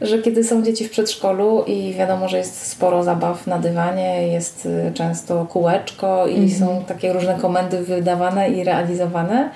że 0.00 0.18
kiedy 0.18 0.44
są 0.44 0.62
dzieci 0.62 0.84
w 0.84 0.90
przedszkolu 0.90 1.64
i 1.66 1.94
wiadomo, 1.94 2.28
że 2.28 2.38
jest 2.38 2.66
sporo 2.66 3.02
zabaw 3.02 3.46
na 3.46 3.58
dywanie, 3.58 4.28
jest 4.28 4.66
y, 4.66 4.92
często 4.94 5.46
kółeczko 5.46 6.26
i 6.26 6.50
są 6.50 6.84
takie 6.88 7.12
różne 7.12 7.34
komendy 7.34 7.82
wydawane 7.82 8.50
i 8.50 8.64
realizowane, 8.64 9.50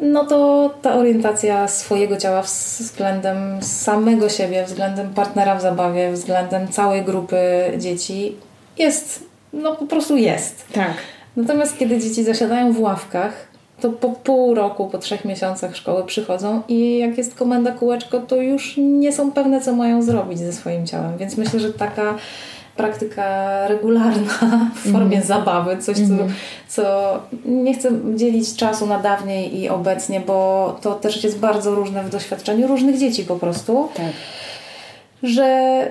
no 0.00 0.24
to 0.24 0.70
ta 0.82 0.94
orientacja 0.94 1.68
swojego 1.68 2.16
ciała 2.16 2.42
względem 2.42 3.62
samego 3.62 4.28
siebie, 4.28 4.64
względem 4.64 5.14
partnera 5.14 5.54
w 5.54 5.62
zabawie, 5.62 6.12
względem 6.12 6.68
całej 6.68 7.02
grupy 7.02 7.38
dzieci 7.78 8.36
jest, 8.78 9.24
no 9.52 9.76
po 9.76 9.86
prostu 9.86 10.16
jest. 10.16 10.64
Tak. 10.72 10.94
Natomiast 11.36 11.78
kiedy 11.78 11.98
dzieci 11.98 12.24
zasiadają 12.24 12.72
w 12.72 12.80
ławkach, 12.80 13.46
to 13.80 13.90
po 13.90 14.08
pół 14.08 14.54
roku, 14.54 14.88
po 14.88 14.98
trzech 14.98 15.24
miesiącach 15.24 15.76
szkoły 15.76 16.04
przychodzą 16.04 16.62
i 16.68 16.98
jak 16.98 17.18
jest 17.18 17.34
komenda 17.34 17.72
kółeczko, 17.72 18.20
to 18.20 18.36
już 18.36 18.74
nie 18.76 19.12
są 19.12 19.32
pewne, 19.32 19.60
co 19.60 19.72
mają 19.72 20.02
zrobić 20.02 20.38
ze 20.38 20.52
swoim 20.52 20.86
ciałem. 20.86 21.18
Więc 21.18 21.36
myślę, 21.36 21.60
że 21.60 21.72
taka 21.72 22.14
praktyka 22.76 23.68
regularna 23.68 24.70
w 24.84 24.92
formie 24.92 25.22
zabawy, 25.22 25.76
coś, 25.78 25.96
co, 25.96 26.14
co 26.68 27.18
nie 27.44 27.74
chcę 27.74 27.90
dzielić 28.14 28.56
czasu 28.56 28.86
na 28.86 28.98
dawniej 28.98 29.60
i 29.60 29.68
obecnie, 29.68 30.20
bo 30.20 30.78
to 30.82 30.94
też 30.94 31.24
jest 31.24 31.38
bardzo 31.38 31.74
różne 31.74 32.04
w 32.04 32.10
doświadczeniu 32.10 32.66
różnych 32.66 32.98
dzieci 32.98 33.24
po 33.24 33.36
prostu 33.36 33.88
Tak. 33.94 34.06
Że 35.22 35.88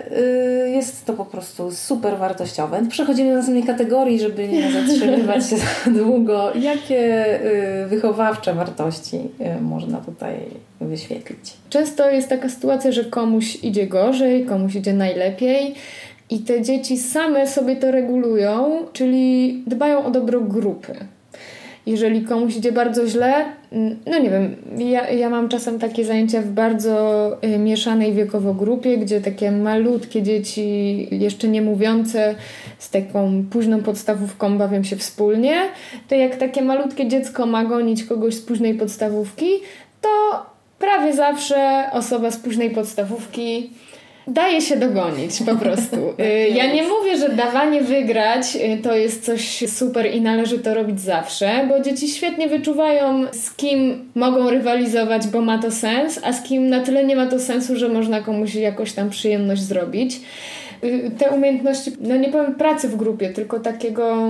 y, 0.66 0.70
jest 0.70 1.06
to 1.06 1.14
po 1.14 1.26
prostu 1.26 1.72
super 1.72 2.18
wartościowe. 2.18 2.82
Przechodzimy 2.90 3.30
do 3.30 3.36
następnej 3.36 3.64
kategorii, 3.64 4.20
żeby 4.20 4.48
nie 4.48 4.72
zatrzymywać 4.72 5.46
się 5.50 5.58
za 5.58 5.92
długo. 5.92 6.54
Jakie 6.56 7.26
y, 7.84 7.88
wychowawcze 7.88 8.54
wartości 8.54 9.18
y, 9.58 9.62
można 9.62 9.98
tutaj 9.98 10.36
wyświetlić? 10.82 11.54
Często 11.70 12.10
jest 12.10 12.30
taka 12.30 12.50
sytuacja, 12.50 12.92
że 12.92 13.04
komuś 13.04 13.64
idzie 13.64 13.88
gorzej, 13.88 14.46
komuś 14.46 14.76
idzie 14.76 14.94
najlepiej 14.94 15.76
i 16.30 16.40
te 16.40 16.62
dzieci 16.62 16.98
same 16.98 17.48
sobie 17.48 17.76
to 17.76 17.92
regulują, 17.92 18.72
czyli 18.94 19.64
dbają 19.68 20.06
o 20.06 20.12
dobro 20.12 20.42
grupy. 20.42 20.96
Jeżeli 21.86 22.22
komuś 22.22 22.58
idzie 22.58 22.72
bardzo 22.72 23.08
źle, 23.08 23.46
no 24.06 24.20
nie 24.20 24.30
wiem, 24.30 24.56
ja, 24.78 25.10
ja 25.10 25.30
mam 25.30 25.50
czasem 25.50 25.80
takie 25.80 26.06
zajęcia 26.06 26.42
w 26.42 26.48
bardzo 26.48 27.38
y, 27.44 27.58
mieszanej 27.58 28.14
wiekowo 28.14 28.54
grupie, 28.54 28.98
gdzie 28.98 29.22
takie 29.22 29.52
malutkie 29.52 30.24
dzieci, 30.24 31.08
jeszcze 31.12 31.48
nie 31.48 31.62
mówiące, 31.62 32.36
z 32.80 32.90
taką 32.90 33.44
późną 33.52 33.82
podstawówką 33.84 34.58
bawią 34.58 34.84
się 34.84 34.96
wspólnie, 34.96 35.56
to 36.08 36.16
jak 36.16 36.36
takie 36.36 36.62
malutkie 36.62 37.08
dziecko 37.08 37.46
ma 37.46 37.66
gonić 37.66 38.04
kogoś 38.04 38.36
z 38.36 38.42
późnej 38.42 38.74
podstawówki, 38.74 39.50
to 40.02 40.10
prawie 40.80 41.14
zawsze 41.14 41.90
osoba 41.92 42.32
z 42.32 42.38
późnej 42.38 42.70
podstawówki 42.70 43.70
daje 44.28 44.62
się 44.62 44.78
dogonić 44.78 45.40
po 45.46 45.56
prostu. 45.56 45.96
Y, 46.20 46.50
Ja 46.50 46.74
nie 46.74 46.84
mówię, 46.84 47.18
że 47.18 47.30
dawanie 47.30 47.82
wygrać 47.82 48.56
y, 48.56 48.78
to 48.84 48.96
jest 48.96 49.26
coś 49.26 49.64
super 49.70 50.12
i 50.16 50.22
należy 50.22 50.60
to 50.60 50.74
robić 50.74 51.02
zawsze, 51.02 51.66
bo 51.70 51.80
dzieci 51.80 52.08
świetnie 52.08 52.48
wyczuwają, 52.48 53.26
z 53.32 53.54
kim 53.56 54.10
mogą 54.16 54.50
rywalizować, 54.50 55.28
bo 55.28 55.42
ma 55.42 55.58
to 55.58 55.72
sens, 55.72 56.20
a 56.24 56.34
z 56.34 56.44
kim 56.44 56.70
na 56.70 56.80
tyle 56.80 57.06
nie 57.06 57.16
ma 57.16 57.26
to 57.28 57.40
sensu, 57.40 57.76
że 57.76 57.90
można 57.90 58.22
komuś 58.22 58.56
jakoś 58.56 58.94
tam 58.94 59.10
przyjemność 59.10 59.62
zrobić. 59.62 60.20
Y, 60.84 61.12
Te 61.18 61.30
umiejętności, 61.30 61.92
no 62.02 62.16
nie 62.18 62.30
powiem 62.30 62.56
pracy 62.56 62.88
w 62.90 62.96
grupie, 62.96 63.30
tylko 63.30 63.60
takiego. 63.60 64.30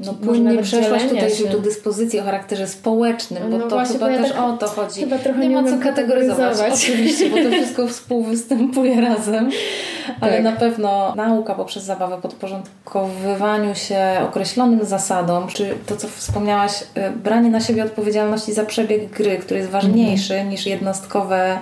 No 0.00 0.14
płynnie 0.14 0.62
przeszłaś 0.62 1.02
tutaj 1.02 1.30
się. 1.30 1.44
tu 1.44 1.60
dyspozycji 1.60 2.20
o 2.20 2.22
charakterze 2.24 2.66
społecznym, 2.66 3.42
bo 3.50 3.58
No 3.58 3.64
to 3.64 3.76
właśnie, 3.76 3.92
chyba 3.94 4.06
bo 4.06 4.12
ja 4.12 4.22
też 4.22 4.32
tak 4.32 4.40
o 4.42 4.56
to 4.56 4.66
chodzi. 4.68 5.00
chyba 5.00 5.18
trochę 5.18 5.38
nie 5.40 5.48
nie 5.48 5.62
ma 5.62 5.70
co 5.70 5.78
kategoryzować. 5.78 6.56
oczywiście, 6.74 7.30
bo 7.30 7.36
to 7.36 7.50
wszystko 7.50 7.88
współwystępuje 7.96 9.00
razem, 9.00 9.50
ale 10.20 10.32
Tak. 10.32 10.42
na 10.42 10.52
pewno 10.52 11.12
nauka 11.16 11.54
poprzez 11.54 11.82
zabawę, 11.84 12.18
podporządkowywaniu 12.22 13.74
się 13.74 13.98
określonym 14.28 14.84
zasadom, 14.84 15.48
czy 15.48 15.74
to, 15.86 15.96
co 15.96 16.08
wspomniałaś, 16.08 16.82
y, 16.82 17.10
branie 17.10 17.50
na 17.50 17.60
siebie 17.60 17.84
odpowiedzialności 17.84 18.52
za 18.52 18.64
przebieg 18.64 19.10
gry, 19.10 19.36
który 19.38 19.60
jest 19.60 19.70
ważniejszy 19.72 20.34
Mhm. 20.34 20.50
niż 20.50 20.66
jednostkowe 20.66 21.58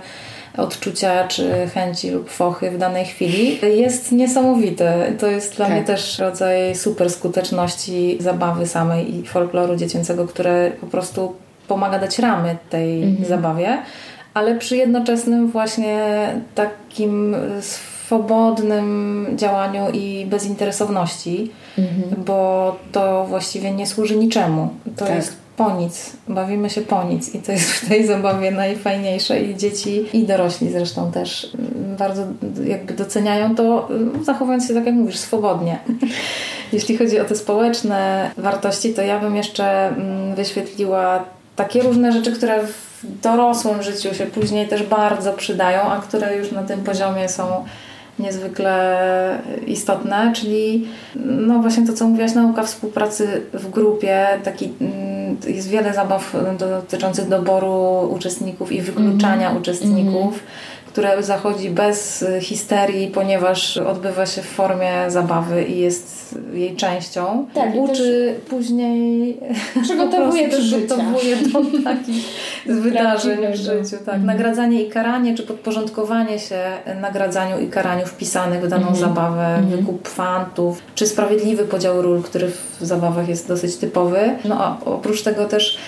odczucia 0.57 1.29
czy 1.29 1.69
chęci 1.75 2.11
lub 2.11 2.31
fochy 2.31 2.71
w 2.71 2.79
danej 2.79 3.05
chwili 3.05 3.59
jest 3.77 4.12
niesamowite. 4.12 5.12
To 5.19 5.27
jest 5.27 5.57
dla 5.57 5.67
Tak. 5.67 5.75
mnie 5.75 5.85
też 5.85 6.19
rodzaj 6.19 6.75
super 6.75 7.11
skuteczności 7.11 8.17
zabawy 8.21 8.67
samej 8.67 9.14
i 9.17 9.27
folkloru 9.27 9.77
dziecięcego, 9.77 10.27
które 10.27 10.71
po 10.81 10.87
prostu 10.87 11.35
pomaga 11.69 11.99
dać 11.99 12.19
ramy 12.19 12.57
tej 12.71 13.03
Mhm. 13.03 13.29
zabawie, 13.29 13.79
ale 14.35 14.55
przy 14.59 14.77
jednoczesnym 14.77 15.49
właśnie 15.51 15.99
takim 16.55 17.37
swobodnym 17.61 19.27
działaniu 19.37 19.90
i 19.93 20.27
bezinteresowności, 20.27 21.51
Mhm. 21.79 22.25
bo 22.25 22.77
to 22.93 23.25
właściwie 23.29 23.71
nie 23.71 23.87
służy 23.87 24.17
niczemu. 24.17 24.69
To 24.97 25.05
Tak. 25.05 25.14
jest 25.14 25.37
po 25.57 25.71
nic. 25.71 26.12
Bawimy 26.29 26.71
się 26.71 26.81
po 26.81 27.05
nic 27.05 27.35
i 27.35 27.38
to 27.38 27.53
jest 27.53 27.71
w 27.71 27.88
tej 27.88 28.07
zabawie 28.07 28.51
najfajniejsze 28.51 29.40
i 29.40 29.57
dzieci 29.57 30.05
i 30.12 30.27
dorośli 30.27 30.71
zresztą 30.71 31.12
też 31.12 31.55
mm, 31.55 31.97
bardzo 31.97 32.23
jakby 32.64 32.95
doceniają 32.95 33.55
to, 33.55 33.88
mm, 33.90 34.25
zachowując 34.25 34.69
się 34.69 34.75
tak 34.75 34.87
jak 34.87 34.95
mówisz, 34.95 35.19
swobodnie. 35.19 35.79
Jeśli 36.73 36.97
chodzi 36.97 37.21
o 37.21 37.25
te 37.25 37.37
społeczne 37.37 38.31
wartości, 38.37 38.95
to 38.95 39.03
ja 39.03 39.19
bym 39.19 39.37
jeszcze 39.37 39.87
mm, 39.87 40.35
wyświetliła 40.35 41.25
takie 41.57 41.83
różne 41.83 42.12
rzeczy, 42.12 42.33
które 42.33 42.67
w 42.67 43.21
dorosłym 43.23 43.83
życiu 43.83 44.14
się 44.14 44.27
później 44.27 44.69
też 44.69 44.83
bardzo 44.83 45.33
przydają, 45.33 45.81
a 45.81 46.01
które 46.01 46.37
już 46.37 46.53
na 46.53 46.62
tym 46.62 46.83
poziomie 46.83 47.29
są 47.29 47.64
niezwykle 48.18 49.38
istotne, 49.66 50.33
czyli 50.35 50.88
no 51.16 51.59
właśnie 51.59 51.87
to, 51.87 51.92
co 51.92 52.09
mówiłaś, 52.09 52.35
nauka 52.35 52.62
współpracy 52.62 53.42
w 53.53 53.70
grupie, 53.70 54.27
taki, 54.44 54.72
mm, 54.81 55.37
jest 55.46 55.68
wiele 55.68 55.94
zabaw 55.94 56.37
dotyczących 56.59 57.29
doboru 57.29 58.09
uczestników 58.12 58.72
i 58.72 58.83
wykluczania 58.83 59.46
Mhm. 59.46 59.57
uczestników, 59.57 60.40
które 60.95 61.23
zachodzi 61.23 61.71
bez 61.71 62.25
histerii, 62.41 63.09
ponieważ 63.09 63.77
odbywa 63.77 64.27
się 64.27 64.43
w 64.43 64.47
formie 64.47 64.93
zabawy 65.09 65.65
i 65.65 65.79
jest 65.79 66.39
jej 66.53 66.77
częścią. 66.77 67.47
Tak, 67.55 67.75
Uczy 67.75 68.35
później 68.49 69.37
Przygotowuje 69.83 70.49
przygotowuje 70.49 71.37
do 71.37 71.61
takich 71.85 72.25
wydarzeń 72.83 73.53
w 73.53 73.57
życiu. 73.57 73.97
Tak. 74.05 74.15
Mhm. 74.15 74.27
Nagradzanie 74.27 74.83
i 74.83 74.91
karanie, 74.91 75.35
czy 75.35 75.43
podporządkowanie 75.43 76.39
się 76.39 76.59
nagradzaniu 77.01 77.61
i 77.61 77.69
karaniu 77.69 78.07
wpisanych 78.07 78.63
w 78.65 78.69
daną 78.69 78.89
Mhm. 78.89 79.01
zabawę, 79.01 79.47
Mhm. 79.47 79.67
wykup 79.81 80.09
fantów, 80.09 80.79
czy 80.95 81.07
sprawiedliwy 81.07 81.65
podział 81.65 82.03
ról, 82.03 82.23
który 82.23 82.49
w 82.81 82.87
zabawach 82.87 83.29
jest 83.29 83.49
dosyć 83.49 83.77
typowy. 83.77 84.19
No 84.45 84.55
a 84.65 84.85
oprócz 84.85 85.23
tego 85.23 85.45
też 85.45 85.79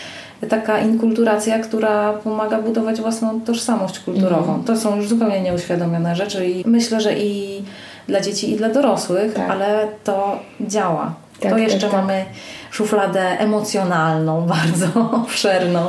taka 0.48 0.78
inkulturacja, 0.78 1.58
która 1.58 2.12
pomaga 2.12 2.62
budować 2.62 3.00
własną 3.00 3.40
tożsamość 3.40 3.98
kulturową. 3.98 4.54
Mhm. 4.54 4.64
To 4.64 4.76
są 4.76 4.96
już 4.96 5.08
zupełnie 5.08 5.40
nieuświadomione 5.40 6.16
rzeczy 6.16 6.46
i 6.46 6.64
myślę, 6.66 7.00
że 7.00 7.18
i 7.18 7.62
dla 8.08 8.20
dzieci, 8.20 8.52
i 8.52 8.56
dla 8.56 8.68
dorosłych, 8.68 9.34
Tak. 9.34 9.50
ale 9.50 9.88
to 10.04 10.38
działa. 10.60 11.14
Tak, 11.40 11.50
to 11.50 11.56
tak, 11.56 11.64
jeszcze 11.64 11.88
tak. 11.88 11.92
mamy 11.92 12.24
szufladę 12.70 13.20
emocjonalną, 13.20 14.46
bardzo 14.56 15.10
obszerną. 15.12 15.86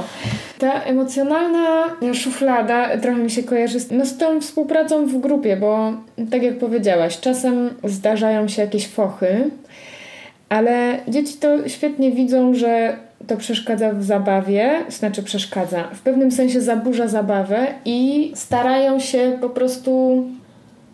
Ta 0.59 0.73
emocjonalna 0.73 1.83
szuflada 2.13 2.97
trochę 2.97 3.17
mi 3.17 3.29
się 3.29 3.43
kojarzy 3.43 3.79
z, 3.79 3.91
no, 3.91 4.05
z 4.05 4.17
tą 4.17 4.41
współpracą 4.41 5.07
w 5.07 5.17
grupie, 5.17 5.57
bo 5.57 5.93
tak 6.31 6.43
jak 6.43 6.59
powiedziałaś, 6.59 7.19
czasem 7.19 7.69
zdarzają 7.83 8.47
się 8.47 8.61
jakieś 8.61 8.87
fochy, 8.87 9.49
ale 10.49 10.99
dzieci 11.07 11.33
to 11.33 11.69
świetnie 11.69 12.11
widzą, 12.11 12.53
że 12.53 12.97
to 13.27 13.37
przeszkadza 13.37 13.93
w 13.93 14.03
zabawie, 14.03 14.85
znaczy 14.89 15.23
przeszkadza, 15.23 15.83
w 15.83 15.99
pewnym 15.99 16.31
sensie 16.31 16.61
zaburza 16.61 17.07
zabawę 17.07 17.67
i 17.85 18.31
starają 18.35 18.99
się 18.99 19.37
po 19.41 19.49
prostu 19.49 20.23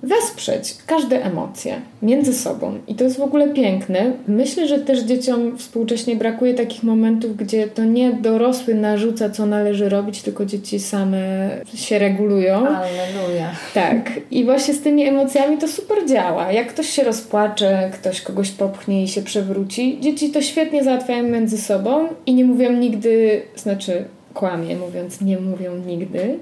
wesprzeć 0.04 0.76
każde 0.86 1.26
emocje 1.26 1.82
między 2.02 2.34
sobą. 2.34 2.78
I 2.88 2.96
to 2.96 3.04
jest 3.04 3.18
w 3.18 3.22
ogóle 3.22 3.48
piękne. 3.48 4.12
Myślę, 4.28 4.68
że 4.68 4.80
też 4.80 5.00
dzieciom 5.00 5.58
współcześnie 5.58 6.16
brakuje 6.16 6.54
takich 6.54 6.84
momentów, 6.84 7.38
gdzie 7.38 7.68
to 7.68 7.84
nie 7.84 8.14
dorosły 8.14 8.76
narzuca, 8.76 9.30
co 9.30 9.46
należy 9.46 9.90
robić, 9.90 10.22
tylko 10.22 10.46
dzieci 10.46 10.80
same 10.80 11.50
się 11.76 12.00
regulują. 12.00 12.68
Alleluja. 12.68 13.52
Tak. 13.74 14.12
I 14.32 14.46
właśnie 14.46 14.74
z 14.74 14.82
tymi 14.82 15.08
emocjami 15.08 15.58
to 15.58 15.68
super 15.68 15.98
działa. 16.08 16.52
Jak 16.52 16.68
ktoś 16.68 16.90
się 16.90 17.04
rozpłacze, 17.04 17.92
ktoś 17.94 18.22
kogoś 18.22 18.52
popchnie 18.52 19.04
i 19.04 19.08
się 19.08 19.22
przewróci, 19.22 19.98
dzieci 20.02 20.30
to 20.30 20.42
świetnie 20.42 20.84
załatwiają 20.84 21.24
między 21.24 21.58
sobą 21.58 22.08
i 22.26 22.34
nie 22.34 22.46
mówią 22.46 22.74
nigdy, 22.74 23.42
znaczy 23.56 24.06
kłamie 24.34 24.76
mówiąc 24.76 25.22
nie 25.22 25.40
mówią 25.40 25.76
nigdy, 25.76 26.40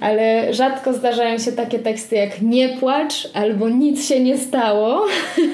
ale 0.00 0.54
rzadko 0.54 0.92
zdarzają 0.92 1.38
się 1.38 1.52
takie 1.52 1.78
teksty 1.78 2.16
jak 2.16 2.42
nie 2.42 2.68
płacz 2.68 3.30
albo 3.34 3.68
nic 3.68 4.04
się 4.06 4.20
nie 4.20 4.38
stało, 4.38 5.06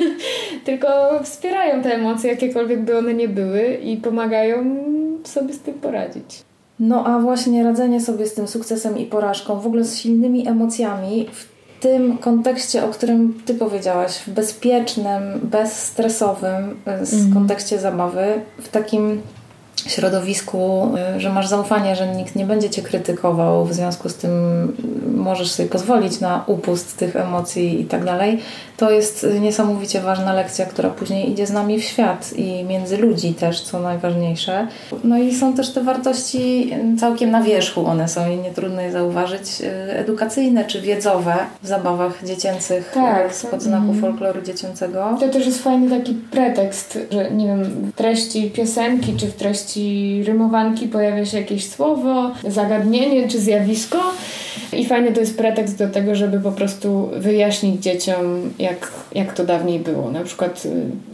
tylko 0.64 0.88
wspierają 1.22 1.82
te 1.82 1.94
emocje, 1.94 2.30
jakiekolwiek 2.30 2.80
by 2.84 2.98
one 2.98 3.14
nie 3.14 3.28
były 3.28 3.74
i 3.82 3.96
pomagają 3.96 4.76
sobie 5.24 5.54
z 5.54 5.60
tym 5.60 5.74
poradzić. 5.74 6.42
No 6.80 7.06
a 7.06 7.18
właśnie 7.18 7.64
radzenie 7.64 8.00
sobie 8.00 8.26
z 8.26 8.34
tym 8.34 8.48
sukcesem 8.48 8.98
i 8.98 9.06
porażką, 9.06 9.60
w 9.60 9.66
ogóle 9.66 9.84
z 9.84 9.98
silnymi 9.98 10.48
emocjami 10.48 11.26
w 11.32 11.54
tym 11.80 12.18
kontekście, 12.18 12.84
o 12.84 12.88
którym 12.88 13.40
Ty 13.44 13.54
powiedziałaś, 13.54 14.18
w 14.26 14.30
bezpiecznym, 14.30 15.22
bezstresowym 15.42 16.76
y, 17.02 17.06
z 17.06 17.14
Mhm. 17.14 17.34
kontekście 17.34 17.78
zabawy, 17.78 18.26
w 18.62 18.68
takim 18.68 19.22
środowisku, 19.76 20.88
y, 21.16 21.20
że 21.20 21.30
masz 21.30 21.46
zaufanie, 21.46 21.96
że 21.96 22.08
nikt 22.16 22.36
nie 22.36 22.46
będzie 22.46 22.70
Cię 22.70 22.82
krytykował, 22.82 23.64
w 23.64 23.74
związku 23.74 24.08
z 24.08 24.14
tym 24.14 24.30
y, 25.04 25.16
możesz 25.16 25.50
sobie 25.50 25.68
pozwolić 25.68 26.20
na 26.20 26.44
upust 26.46 26.96
tych 26.96 27.16
emocji 27.16 27.80
i 27.80 27.84
tak 27.84 28.04
dalej, 28.04 28.40
to 28.76 28.90
jest 28.90 29.24
y, 29.24 29.40
niesamowicie 29.40 30.00
ważna 30.00 30.32
lekcja, 30.32 30.66
która 30.66 30.90
później 30.90 31.30
idzie 31.30 31.46
z 31.46 31.50
nami 31.50 31.80
w 31.80 31.84
świat 31.84 32.32
i 32.36 32.64
między 32.64 32.96
ludzi 32.96 33.34
też, 33.34 33.60
co 33.60 33.80
najważniejsze. 33.80 34.66
No 35.04 35.18
i 35.18 35.34
są 35.34 35.54
też 35.54 35.70
te 35.70 35.82
wartości 35.82 36.74
całkiem 37.00 37.30
na 37.30 37.42
wierzchu, 37.42 37.86
one 37.86 38.08
są 38.08 38.30
i 38.30 38.36
nie 38.36 38.50
trudno 38.50 38.80
je 38.80 38.92
zauważyć, 38.92 39.42
edukacyjne 39.88 40.64
czy 40.64 40.80
wiedzowe 40.80 41.36
w 41.62 41.66
zabawach 41.66 42.24
dziecięcych 42.24 42.90
Tak, 42.94 43.30
y, 43.30 43.34
spod 43.34 43.62
znaku 43.62 43.84
mhm. 43.84 44.00
folkloru 44.00 44.42
dziecięcego. 44.42 45.16
To 45.20 45.28
też 45.28 45.46
jest 45.46 45.62
fajny 45.62 46.00
taki 46.00 46.14
pretekst, 46.14 46.98
że 47.10 47.30
nie 47.30 47.46
wiem, 47.46 47.64
w 47.64 47.92
treści 47.92 48.50
piosenki 48.50 49.16
czy 49.16 49.26
w 49.26 49.34
treści 49.34 49.63
rymowanki 50.26 50.88
pojawia 50.88 51.26
się 51.26 51.38
jakieś 51.38 51.70
słowo, 51.70 52.30
zagadnienie 52.48 53.28
czy 53.28 53.38
zjawisko 53.40 53.98
i 54.72 54.86
fajny 54.86 55.12
to 55.12 55.20
jest 55.20 55.38
pretekst 55.38 55.78
do 55.78 55.88
tego, 55.88 56.14
żeby 56.14 56.40
po 56.40 56.52
prostu 56.52 57.10
wyjaśnić 57.16 57.82
dzieciom, 57.82 58.50
jak, 58.58 58.92
jak 59.14 59.32
to 59.32 59.44
dawniej 59.44 59.80
było. 59.80 60.10
Na 60.10 60.24
przykład 60.24 60.62
y, 60.66 60.70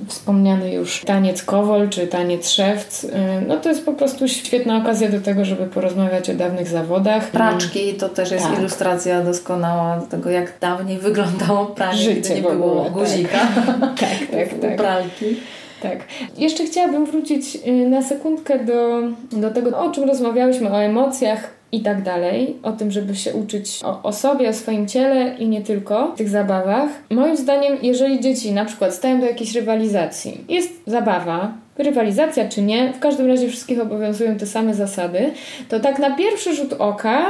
wspomniany 0.07 0.73
już 0.73 1.01
taniec 1.07 1.43
kowol 1.43 1.89
czy 1.89 2.07
taniec 2.07 2.51
szewc, 2.51 3.05
y, 3.05 3.11
no 3.49 3.57
to 3.57 3.69
jest 3.69 3.85
po 3.85 3.93
prostu 3.93 4.29
świetna 4.29 4.77
okazja 4.77 5.09
do 5.09 5.21
tego, 5.21 5.45
żeby 5.45 5.67
porozmawiać 5.67 6.31
o 6.31 6.35
dawnych 6.35 6.69
zawodach. 6.69 7.31
Praczki 7.31 7.95
to 7.95 8.09
też 8.09 8.31
jest 8.31 8.47
Tak. 8.47 8.59
ilustracja 8.59 9.23
doskonała 9.25 9.97
do 9.97 10.07
tego, 10.07 10.31
jak 10.31 10.53
dawniej 10.61 10.99
wyglądało 10.99 11.67
pranie, 11.67 11.99
Życie 11.99 12.21
gdy 12.21 12.35
nie 12.35 12.43
w 12.43 12.47
ogóle, 12.47 12.59
było 12.59 12.85
tak. 12.85 12.93
guzika 12.93 13.39
Tak, 14.01 14.19
tak, 14.31 14.49
tak. 14.63 14.77
pralki. 14.77 15.37
Tak. 15.83 15.99
Jeszcze 16.39 16.65
chciałabym 16.65 17.07
wrócić 17.07 17.57
y, 17.67 17.89
na 17.89 18.03
sekundkę 18.03 18.65
do, 18.65 19.03
do 19.33 19.51
tego, 19.51 19.79
o 19.79 19.91
czym 19.91 20.05
rozmawiałyśmy, 20.05 20.71
o 20.71 20.83
emocjach 20.83 21.51
i 21.73 21.81
tak 21.81 22.03
dalej, 22.03 22.57
o 22.63 22.73
tym, 22.73 22.91
żeby 22.91 23.17
się 23.17 23.35
uczyć 23.35 23.81
o, 23.85 24.03
o 24.03 24.13
sobie, 24.13 24.49
o 24.49 24.53
swoim 24.53 24.89
ciele 24.89 25.37
i 25.39 25.49
nie 25.49 25.63
tylko 25.63 26.13
w 26.13 26.19
tych 26.19 26.29
zabawach. 26.29 26.91
Moim 27.11 27.37
zdaniem, 27.37 27.79
jeżeli 27.83 28.21
dzieci 28.21 28.53
na 28.53 28.65
przykład 28.65 28.95
stają 28.95 29.21
do 29.21 29.27
jakiejś 29.27 29.55
rywalizacji, 29.55 30.45
jest 30.49 30.73
zabawa, 30.87 31.53
rywalizacja 31.81 32.49
czy 32.49 32.63
nie, 32.63 32.93
w 32.93 32.99
każdym 32.99 33.27
razie 33.27 33.49
wszystkich 33.49 33.81
obowiązują 33.81 34.37
te 34.37 34.47
same 34.47 34.75
zasady, 34.75 35.31
to 35.69 35.81
tak 35.81 35.99
na 35.99 36.17
pierwszy 36.17 36.55
rzut 36.55 36.73
oka 36.79 37.27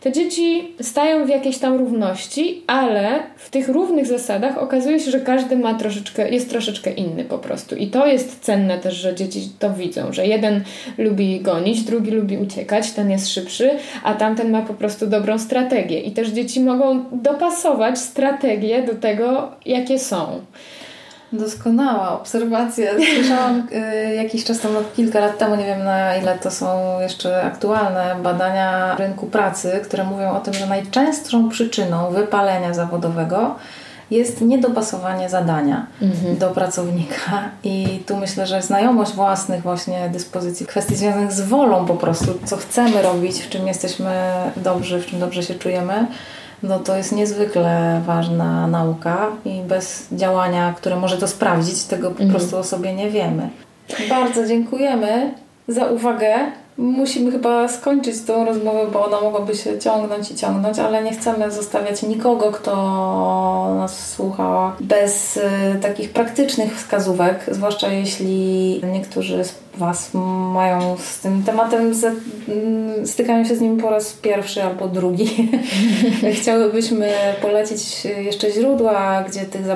te 0.00 0.12
dzieci 0.12 0.74
stają 0.80 1.26
w 1.26 1.28
jakiejś 1.28 1.58
tam 1.58 1.76
równości, 1.76 2.62
ale 2.66 3.22
w 3.36 3.50
tych 3.50 3.68
równych 3.68 4.06
zasadach 4.06 4.58
okazuje 4.58 5.00
się, 5.00 5.10
że 5.10 5.20
każdy 5.20 5.56
ma 5.56 5.74
troszeczkę, 5.74 6.30
jest 6.30 6.50
troszeczkę 6.50 6.90
inny 6.90 7.24
po 7.24 7.38
prostu. 7.38 7.76
I 7.76 7.86
to 7.86 8.06
jest 8.06 8.40
cenne 8.40 8.78
też, 8.78 8.94
że 8.94 9.14
dzieci 9.14 9.48
to 9.58 9.70
widzą, 9.70 10.12
że 10.12 10.26
jeden 10.26 10.64
lubi 10.98 11.40
gonić, 11.40 11.82
drugi 11.82 12.10
lubi 12.10 12.38
uciekać, 12.38 12.90
ten 12.90 13.10
jest 13.10 13.28
szybszy, 13.28 13.70
a 14.02 14.14
tamten 14.14 14.50
ma 14.50 14.62
po 14.62 14.74
prostu 14.74 15.06
dobrą 15.06 15.38
strategię. 15.38 16.00
I 16.00 16.10
też 16.10 16.28
dzieci 16.28 16.60
mogą 16.60 17.04
dopasować 17.12 17.98
strategię 17.98 18.82
do 18.82 18.94
tego, 18.94 19.52
jakie 19.66 19.98
są. 19.98 20.40
Doskonała 21.38 22.20
obserwacja. 22.20 22.90
Słyszałam 23.14 23.66
y, 24.10 24.14
jakiś 24.14 24.44
czas 24.44 24.60
temu, 24.60 24.74
kilka 24.96 25.20
lat 25.20 25.38
temu, 25.38 25.56
nie 25.56 25.66
wiem 25.66 25.84
na 25.84 26.16
ile 26.16 26.38
to 26.38 26.50
są 26.50 27.00
jeszcze 27.00 27.42
aktualne 27.42 28.16
badania 28.22 28.96
rynku 28.96 29.26
pracy, 29.26 29.80
które 29.84 30.04
mówią 30.04 30.30
o 30.30 30.40
tym, 30.40 30.54
że 30.54 30.66
najczęstszą 30.66 31.48
przyczyną 31.48 32.10
wypalenia 32.10 32.74
zawodowego 32.74 33.54
jest 34.10 34.40
niedopasowanie 34.40 35.28
zadania 35.28 35.86
do 36.38 36.50
pracownika. 36.50 37.42
I 37.64 38.02
tu 38.06 38.16
myślę, 38.16 38.46
że 38.46 38.62
znajomość 38.62 39.12
własnych 39.12 39.62
właśnie 39.62 40.08
dyspozycji, 40.08 40.66
kwestii 40.66 40.96
związanych 40.96 41.32
z 41.32 41.40
wolą 41.40 41.86
po 41.86 41.94
prostu, 41.94 42.26
co 42.44 42.56
chcemy 42.56 43.02
robić, 43.02 43.40
w 43.40 43.48
czym 43.48 43.66
jesteśmy 43.66 44.10
dobrzy, 44.56 45.00
w 45.00 45.06
czym 45.06 45.20
dobrze 45.20 45.42
się 45.42 45.54
czujemy, 45.54 46.06
no 46.68 46.78
to 46.78 46.96
jest 46.96 47.12
niezwykle 47.12 48.00
ważna 48.06 48.66
nauka 48.66 49.26
i 49.44 49.60
bez 49.60 50.06
działania, 50.12 50.74
które 50.76 50.96
może 50.96 51.16
to 51.16 51.28
sprawdzić, 51.28 51.84
tego 51.84 52.10
po 52.10 52.24
prostu 52.24 52.56
o 52.56 52.64
sobie 52.64 52.94
nie 52.94 53.10
wiemy. 53.10 53.48
Bardzo 54.08 54.46
dziękujemy 54.46 55.34
za 55.68 55.86
uwagę 55.86 56.34
Musimy 56.78 57.32
chyba 57.32 57.68
skończyć 57.68 58.20
tą 58.26 58.44
rozmowę, 58.44 58.86
bo 58.92 59.06
ona 59.06 59.20
mogłaby 59.20 59.54
się 59.54 59.78
ciągnąć 59.78 60.30
i 60.30 60.34
ciągnąć, 60.34 60.78
ale 60.78 61.02
nie 61.02 61.12
chcemy 61.12 61.50
zostawiać 61.50 62.02
nikogo, 62.02 62.52
kto 62.52 62.74
nas 63.78 64.10
słucha 64.10 64.76
bez 64.80 65.36
y, 65.36 65.42
takich 65.82 66.10
praktycznych 66.10 66.76
wskazówek, 66.76 67.46
zwłaszcza 67.50 67.88
jeśli 67.88 68.80
niektórzy 68.92 69.44
z 69.44 69.54
Was 69.78 70.10
mają 70.52 70.96
z 70.96 71.18
tym 71.20 71.42
tematem, 71.42 71.94
z, 71.94 72.04
mm, 72.04 73.06
stykają 73.06 73.44
się 73.44 73.56
z 73.56 73.60
nim 73.60 73.76
po 73.76 73.90
raz 73.90 74.12
pierwszy 74.12 74.62
albo 74.62 74.88
drugi. 74.88 75.50
Chciałybyśmy 76.40 77.12
polecić 77.42 78.04
jeszcze 78.04 78.50
źródła, 78.50 79.24
gdzie 79.28 79.40
tych 79.40 79.66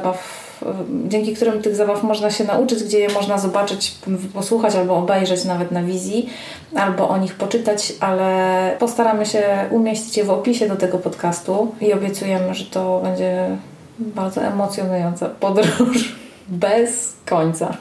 zabaw 0.60 0.76
dzięki 1.08 1.34
którym 1.34 1.62
tych 1.62 1.76
zabaw 1.76 2.02
można 2.02 2.30
się 2.30 2.44
nauczyć, 2.44 2.82
gdzie 2.82 2.98
je 2.98 3.08
można 3.08 3.38
zobaczyć, 3.38 3.94
posłuchać 4.34 4.76
albo 4.76 4.96
obejrzeć 4.96 5.44
nawet 5.44 5.70
na 5.70 5.82
wizji, 5.82 6.30
albo 6.74 7.08
o 7.08 7.18
nich 7.18 7.34
poczytać, 7.34 7.92
ale 8.00 8.76
postaramy 8.78 9.26
się 9.26 9.42
umieścić 9.70 10.16
je 10.16 10.24
w 10.24 10.30
opisie 10.30 10.68
do 10.68 10.76
tego 10.76 10.98
podcastu 10.98 11.74
i 11.80 11.92
obiecujemy, 11.92 12.54
że 12.54 12.64
to 12.64 13.00
będzie 13.04 13.56
bardzo 13.98 14.42
emocjonująca 14.42 15.28
podróż 15.28 16.16
bez 16.48 17.16
końca. 17.26 17.76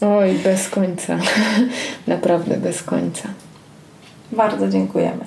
Oj, 0.00 0.34
bez 0.34 0.68
końca. 0.68 1.18
Naprawdę 2.06 2.56
bez 2.56 2.82
końca. 2.82 3.28
Bardzo 4.32 4.68
dziękujemy. 4.68 5.24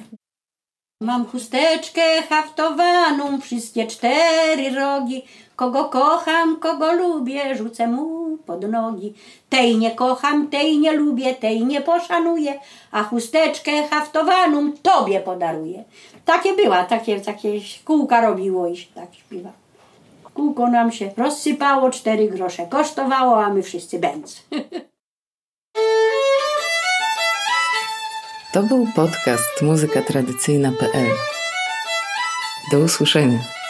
Mam 1.02 1.26
chusteczkę 1.26 2.02
haftowaną, 2.30 3.42
wszystkie 3.42 3.88
cztery 3.88 4.70
rogi. 4.76 5.24
Kogo 5.62 5.86
kocham, 5.86 6.60
kogo 6.60 6.94
lubię, 6.94 7.56
rzucę 7.56 7.88
mu 7.88 8.38
pod 8.38 8.70
nogi. 8.70 9.14
Tej 9.50 9.78
nie 9.78 9.92
kocham, 9.92 10.48
tej 10.48 10.78
nie 10.78 10.92
lubię, 10.92 11.36
tej 11.36 11.66
nie 11.66 11.82
poszanuję, 11.82 12.60
a 12.92 13.04
chusteczkę 13.04 13.88
haftowaną 13.88 14.72
tobie 14.72 15.20
podaruję. 15.20 15.84
Takie 16.26 16.54
była, 16.54 16.84
takie, 16.84 17.22
takie 17.22 17.60
kółka 17.86 18.22
robiło 18.22 18.68
i 18.68 18.78
się 18.78 18.88
tak 18.96 19.16
śpiewa. 19.16 19.52
Kółko 20.34 20.68
nam 20.68 20.92
się 20.92 21.12
rozsypało, 21.18 21.90
cztery 21.90 22.28
grosze 22.28 22.68
kosztowało, 22.68 23.44
a 23.44 23.54
my 23.54 23.64
wszyscy 23.64 24.00
bęc. 24.00 24.42
To 28.54 28.64
był 28.64 28.88
podcast 28.96 29.62
muzykatradycyjna.pl. 29.62 31.12
Do 32.72 32.80
usłyszenia. 32.80 33.61